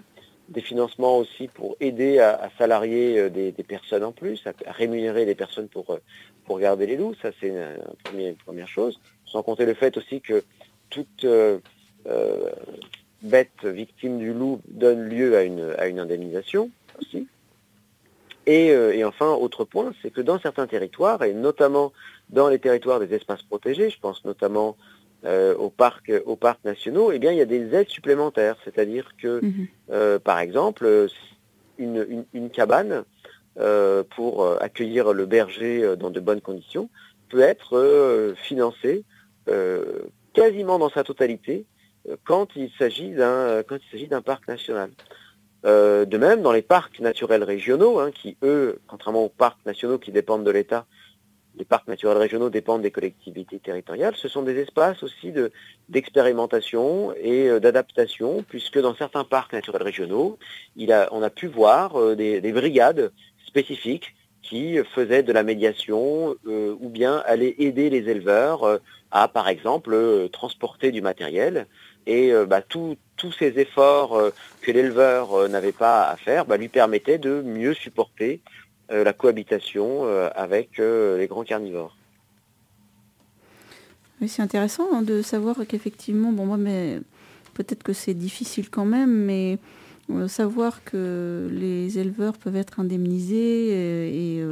[0.50, 5.68] des financements aussi pour aider à, salarier des, personnes en plus, à, rémunérer des personnes
[5.68, 6.00] pour,
[6.46, 7.16] pour garder les loups.
[7.22, 7.50] Ça, c'est
[8.14, 9.00] une, première chose.
[9.26, 10.44] Sans compter le fait aussi que
[10.90, 11.26] toute
[13.22, 17.28] bête victime du loup donne lieu à une, à une indemnisation aussi.
[18.50, 21.94] Euh, et, enfin, autre point, c'est que dans certains territoires, et notamment
[22.30, 24.78] dans les territoires des espaces protégés, je pense notamment
[25.26, 28.56] euh, aux, parcs, aux parcs nationaux, eh bien, il y a des aides supplémentaires.
[28.64, 29.68] C'est-à-dire que, mhm.
[29.92, 31.08] euh, par exemple,
[31.78, 33.04] une, cabane
[34.16, 36.90] pour accueillir le berger dans de bonnes conditions
[37.30, 39.04] peut être financée
[40.34, 41.66] quasiment dans sa totalité
[42.24, 44.92] quand il s'agit d'un parc national.
[45.66, 50.00] Euh, de même, dans les parcs naturels régionaux, hein, qui eux, contrairement aux parcs nationaux
[50.00, 50.86] qui dépendent de l'État,
[51.58, 55.34] les parcs naturels régionaux dépendent des collectivités territoriales, ce sont des espaces aussi
[55.90, 60.40] d'expérimentation et euh, d'adaptation, puisque dans certains parcs naturels régionaux,
[61.12, 63.12] on a pu voir euh, des, brigades
[63.46, 68.80] spécifiques qui faisaient de la médiation ou bien allaient aider les éleveurs
[69.12, 69.96] à, par exemple,
[70.32, 71.68] transporter du matériel.
[72.08, 72.62] Et bah,
[73.22, 77.42] tous ces efforts euh, que l'éleveur euh, n'avait pas à faire bah, lui permettaient de
[77.42, 78.42] mieux supporter
[78.94, 80.04] la cohabitation
[80.36, 81.96] avec les grands carnivores.
[84.20, 87.00] Oui, c'est intéressant hein, de savoir qu'effectivement, bon moi mais
[87.54, 89.60] peut-être que c'est difficile quand même, mais
[90.28, 93.70] savoir que les éleveurs peuvent être indemnisés
[94.10, 94.44] et,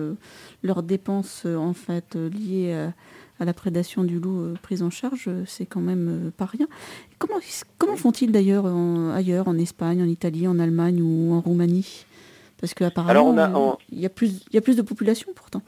[0.64, 2.94] leurs dépenses en fait liées à
[3.40, 6.46] à la prédation du loup euh, prise en charge, euh, c'est quand même euh, pas
[6.46, 6.68] rien.
[7.18, 7.40] Comment,
[7.78, 8.66] comment font-ils d'ailleurs
[9.14, 12.06] ailleurs, en Espagne, en Italie, en Allemagne ou en Roumanie?
[12.60, 15.62] Parce qu'apparemment, il, y a plus, il y a plus de population pourtant.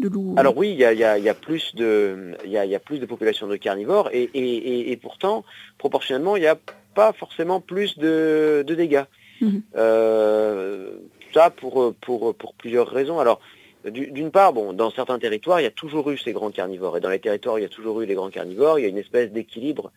[0.00, 0.34] De loups.
[0.36, 4.98] Alors oui, il y a, plus de, il y, plus de population de carnivores et,
[5.00, 5.44] pourtant,
[5.78, 6.58] proportionnellement, il n'y a
[6.94, 9.04] pas forcément plus de, dégâts.
[9.40, 9.62] Mhm.
[11.32, 13.20] ça pour, pour, pour plusieurs raisons.
[13.20, 13.40] Alors,
[13.90, 16.96] d'une part, bon, dans certains territoires, il y a toujours eu ces grands carnivores.
[16.96, 18.88] Et dans les territoires il y a toujours eu les grands carnivores, il y a
[18.88, 19.92] une espèce d'équilibre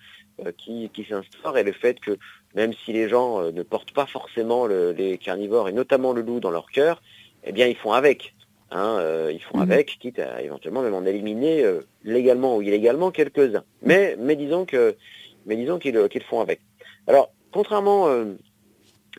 [0.46, 1.58] euh, qui, s'instaure.
[1.58, 2.18] Et le fait que,
[2.54, 6.40] même si les gens euh, ne portent pas forcément les carnivores, et notamment le loup
[6.42, 7.02] dans leur cœur,
[7.46, 8.34] eh bien, ils font avec.
[8.72, 9.72] Hein, euh, ils font mhm.
[9.72, 11.64] avec, quitte à éventuellement même en éliminer
[12.04, 13.64] légalement ou illégalement quelques-uns.
[13.82, 14.98] Mais, mais disons que,
[15.46, 16.60] mais disons qu'ils font avec.
[17.08, 18.08] Alors, contrairement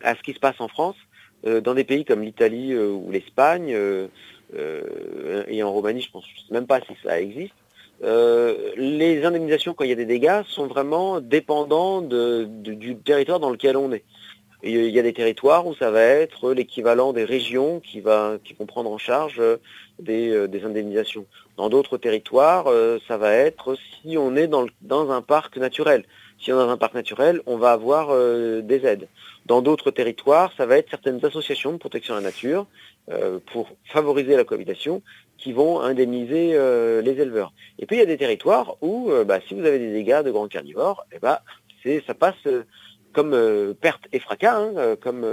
[0.03, 0.95] à ce qui se passe en France,
[1.43, 4.07] dans des pays comme l'Italie ou l'Espagne, euh,
[4.53, 7.53] et en Roumanie, je pense même pas si ça existe.
[8.03, 13.49] Euh, les indemnisations quand il y a des dégâts sont vraiment dépendants du territoire dans
[13.49, 14.03] lequel on est.
[14.63, 18.53] il y a des territoires où ça va être l'équivalent des régions qui, va, qui
[18.53, 19.57] vont prendre en charge euh,
[19.99, 21.25] des, indemnisations.
[21.57, 22.71] Dans d'autres territoires,
[23.05, 26.05] ça va être si on est dans, un parc naturel.
[26.39, 28.15] Si on est dans un parc naturel, on va avoir
[28.63, 29.09] des aides.
[29.49, 32.67] Dans d'autres territoires, ça va être certaines associations de protection de la nature
[33.09, 35.01] euh, pour favoriser la cohabitation
[35.39, 37.51] qui vont indemniser euh, les éleveurs.
[37.79, 40.21] Et puis il y a des territoires où euh, bah, si vous avez des dégâts
[40.21, 41.41] de grands carnivores, eh bah,
[42.05, 42.35] ça passe
[43.11, 45.25] comme perte et fracas, hein, comme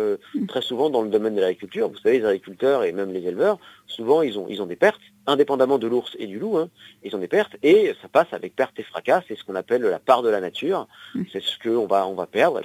[0.49, 1.91] très souvent dans le domaine de l'agriculture.
[1.91, 5.03] Vous savez, les agriculteurs et même les éleveurs, souvent ils ont, ils ont des pertes,
[5.27, 6.69] indépendamment de l'ours et du loup, hein,
[7.03, 9.83] ils ont des pertes, et ça passe avec perte et fracas, c'est ce qu'on appelle
[9.83, 11.23] la part de la nature, mmh.
[11.33, 12.61] c'est ce qu'on va, on va perdre.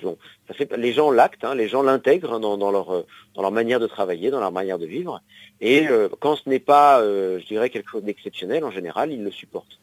[0.47, 3.05] ça fait, les gens l'actent, hein, les gens l'intègrent dans, leur,
[3.35, 5.21] dans leur manière de travailler, dans leur manière de vivre,
[5.61, 9.23] et euh, quand ce n'est pas, euh, je dirais, quelque chose d'exceptionnel, en général, ils
[9.23, 9.79] le supportent.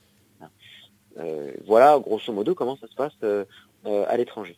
[1.18, 3.16] Euh, voilà, grosso modo, comment ça se passe
[3.84, 4.56] à l'étranger.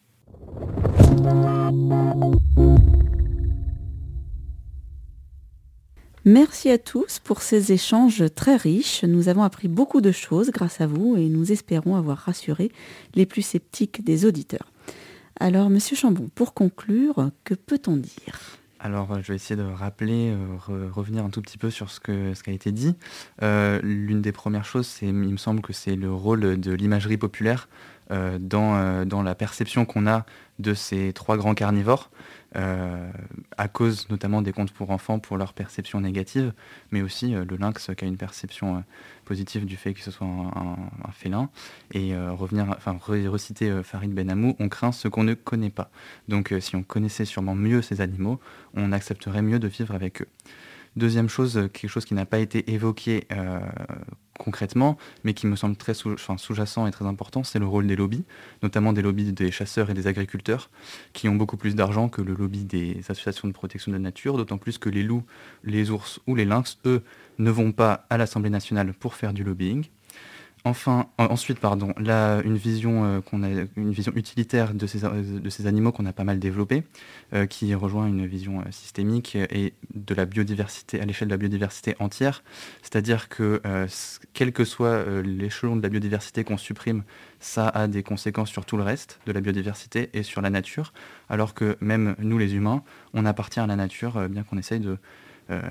[6.26, 9.04] Merci à tous pour ces échanges très riches.
[9.04, 12.70] Nous avons appris beaucoup de choses grâce à vous et nous espérons avoir rassuré
[13.14, 14.70] les plus sceptiques des auditeurs.
[15.38, 18.58] Alors, Monsieur Chambon, pour conclure, que peut-on dire?
[18.80, 22.00] Alors, euh, je vais essayer de rappeler, euh, revenir un tout petit peu sur ce,
[22.00, 22.94] qui a été dit.
[23.42, 27.68] Euh, l'une des premières choses, il me semble que c'est le rôle de l'imagerie populaire
[28.40, 30.26] dans, la perception qu'on a
[30.58, 32.10] de ces trois grands carnivores.
[32.57, 33.11] Euh,
[33.57, 36.53] à cause notamment des contes pour enfants pour leur perception négative,
[36.90, 38.80] mais aussi euh, le lynx qui a une perception euh,
[39.24, 41.48] positive du fait que ce soit un, félin.
[41.92, 45.90] Et reciter Farid Benamou, on craint ce qu'on ne connaît pas.
[46.28, 48.40] Donc si on connaissait sûrement mieux ces animaux,
[48.74, 50.28] on accepterait mieux de vivre avec eux.
[50.97, 53.26] Deuxième chose, quelque chose qui n'a pas été évoqué
[54.38, 58.24] concrètement, mais qui me semble très sous-jacent et très important, c'est le rôle des lobbies,
[58.62, 60.70] notamment des lobbies des chasseurs et des agriculteurs,
[61.12, 64.36] qui ont beaucoup plus d'argent que le lobby des associations de protection de la nature,
[64.36, 65.24] d'autant plus que les loups,
[65.62, 67.03] les ours ou les lynx, eux,
[67.38, 69.84] ne vont pas à l'Assemblée nationale pour faire du lobbying.
[70.64, 73.66] Enfin, ensuite, pardon, là, une vision, euh,
[74.14, 76.82] utilitaire de ces, de ces animaux qu'on a pas mal développée,
[77.32, 81.38] euh, qui rejoint une vision euh, systémique et de la biodiversité, à l'échelle de la
[81.38, 82.42] biodiversité entière.
[82.82, 83.62] C'est-à-dire que,
[84.34, 87.04] quel que soit l'échelon de la biodiversité qu'on supprime,
[87.38, 90.92] ça a des conséquences sur tout le reste de la biodiversité et sur la nature,
[91.30, 92.82] alors que même nous, les humains,
[93.14, 94.96] on appartient à la nature, bien qu'on essaye de euh,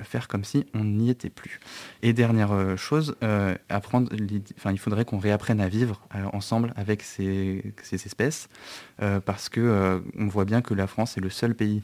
[0.03, 1.59] faire comme si on n'y était plus.
[2.01, 4.11] Et dernière euh, chose, euh, apprendre,
[4.57, 6.01] enfin, il faudrait qu'on réapprenne à vivre
[6.33, 8.49] ensemble avec ces, espèces,
[9.25, 11.81] parce que on voit bien que la France est le seul pays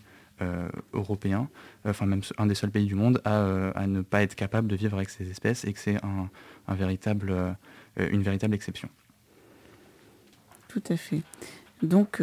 [0.94, 1.48] européen,
[1.86, 4.98] enfin même un des seuls pays du monde à, ne pas être capable de vivre
[4.98, 6.30] avec ces espèces et que c'est un,
[6.76, 7.56] véritable,
[7.98, 8.90] une véritable exception.
[10.68, 11.22] Tout à fait.
[11.82, 12.22] Donc,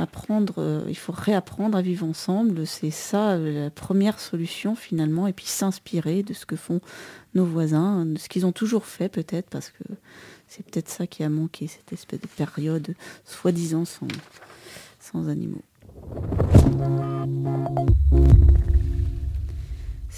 [0.00, 2.66] apprendre, euh, il faut réapprendre à vivre ensemble.
[2.66, 5.26] C'est ça euh, la première solution finalement.
[5.26, 6.80] Et puis s'inspirer de ce que font
[7.34, 9.84] nos voisins, de ce qu'ils ont toujours fait peut-être, parce que
[10.48, 14.08] c'est peut-être ça qui a manqué, cette espèce de période soi-disant sans,
[15.00, 15.62] sans animaux.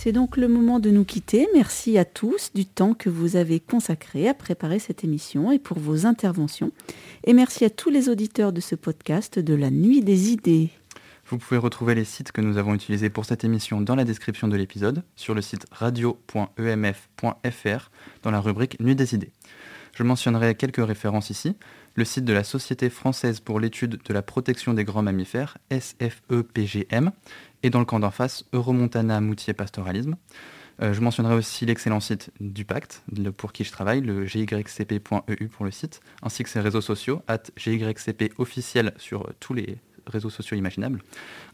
[0.05, 1.49] C'est donc le moment de nous quitter.
[1.55, 5.79] Merci à tous du temps que vous avez consacré à préparer cette émission et pour
[5.79, 6.73] vos interventions.
[7.25, 10.69] Et merci à tous les auditeurs de ce podcast de la Nuit des idées.
[11.27, 14.47] Vous pouvez retrouver les sites que nous avons utilisés pour cette émission dans la description
[14.47, 16.31] de l'épisode, sur le site radio.emf.fr,
[18.23, 19.33] dans la rubrique Nuit des idées.
[19.95, 21.57] Je mentionnerai quelques références ici.
[21.95, 27.13] Le site de la Société française pour l'étude de la protection des grands mammifères, SFEPGM,
[27.65, 30.17] et dans le camp d'en face, Euromontana Moutier Pastoralisme.
[30.83, 33.03] Euh, je mentionnerai aussi l'excellent site du pacte,
[33.39, 37.45] pour qui je travaille, le gycp.eu pour le site, ainsi que ses réseaux sociaux, at
[37.57, 41.03] gycp officiel sur tous les réseaux sociaux imaginables,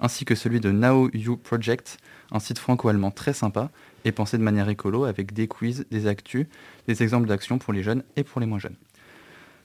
[0.00, 1.98] ainsi que celui de Now You Project,
[2.32, 3.70] un site franco-allemand très sympa
[4.04, 6.46] et pensé de manière écolo avec des quiz, des actus,
[6.88, 8.76] des exemples d'actions pour les jeunes et pour les moins jeunes.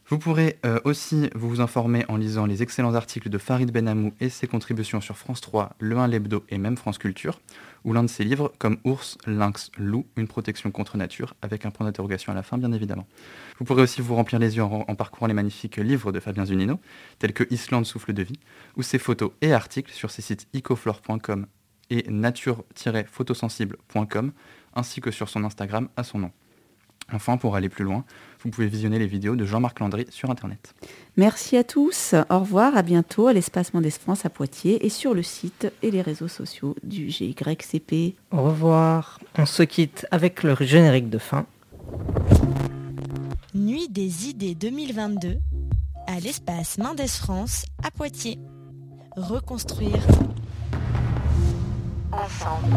[0.07, 4.29] Vous pourrez euh, aussi vous informer en lisant les excellents articles de Farid Benamou et
[4.29, 7.41] ses contributions sur France 3, Le 1 l'Hebdo et même France Culture,
[7.85, 11.71] ou l'un de ses livres comme Ours, Lynx, Loup, une protection contre nature, avec un
[11.71, 13.07] point d'interrogation à la fin bien évidemment.
[13.57, 16.79] Vous pourrez aussi vous remplir les yeux en, parcourant les magnifiques livres de Fabien Zunino,
[17.17, 18.39] tels que Islande souffle de vie,
[18.77, 21.47] ou ses photos et articles sur ses sites ecoflore.com
[21.89, 24.33] et nature-photosensible.com,
[24.75, 26.31] ainsi que sur son Instagram à son nom.
[27.11, 28.03] Enfin, pour aller plus loin,
[28.45, 30.75] vous pouvez visionner les vidéos de Jean-Marc Landry sur Internet.
[31.17, 32.13] Merci à tous.
[32.29, 35.89] Au revoir, à bientôt à l'Espace Mendes France à Poitiers et sur le site et
[35.89, 38.15] les réseaux sociaux du GYCP.
[38.31, 39.19] Au revoir.
[39.37, 41.45] On se quitte avec le générique de fin.
[43.55, 45.37] Nuit des idées 2022
[46.07, 48.37] à l'Espace Mendes France à Poitiers.
[49.17, 49.99] Reconstruire
[52.11, 52.75] ensemble.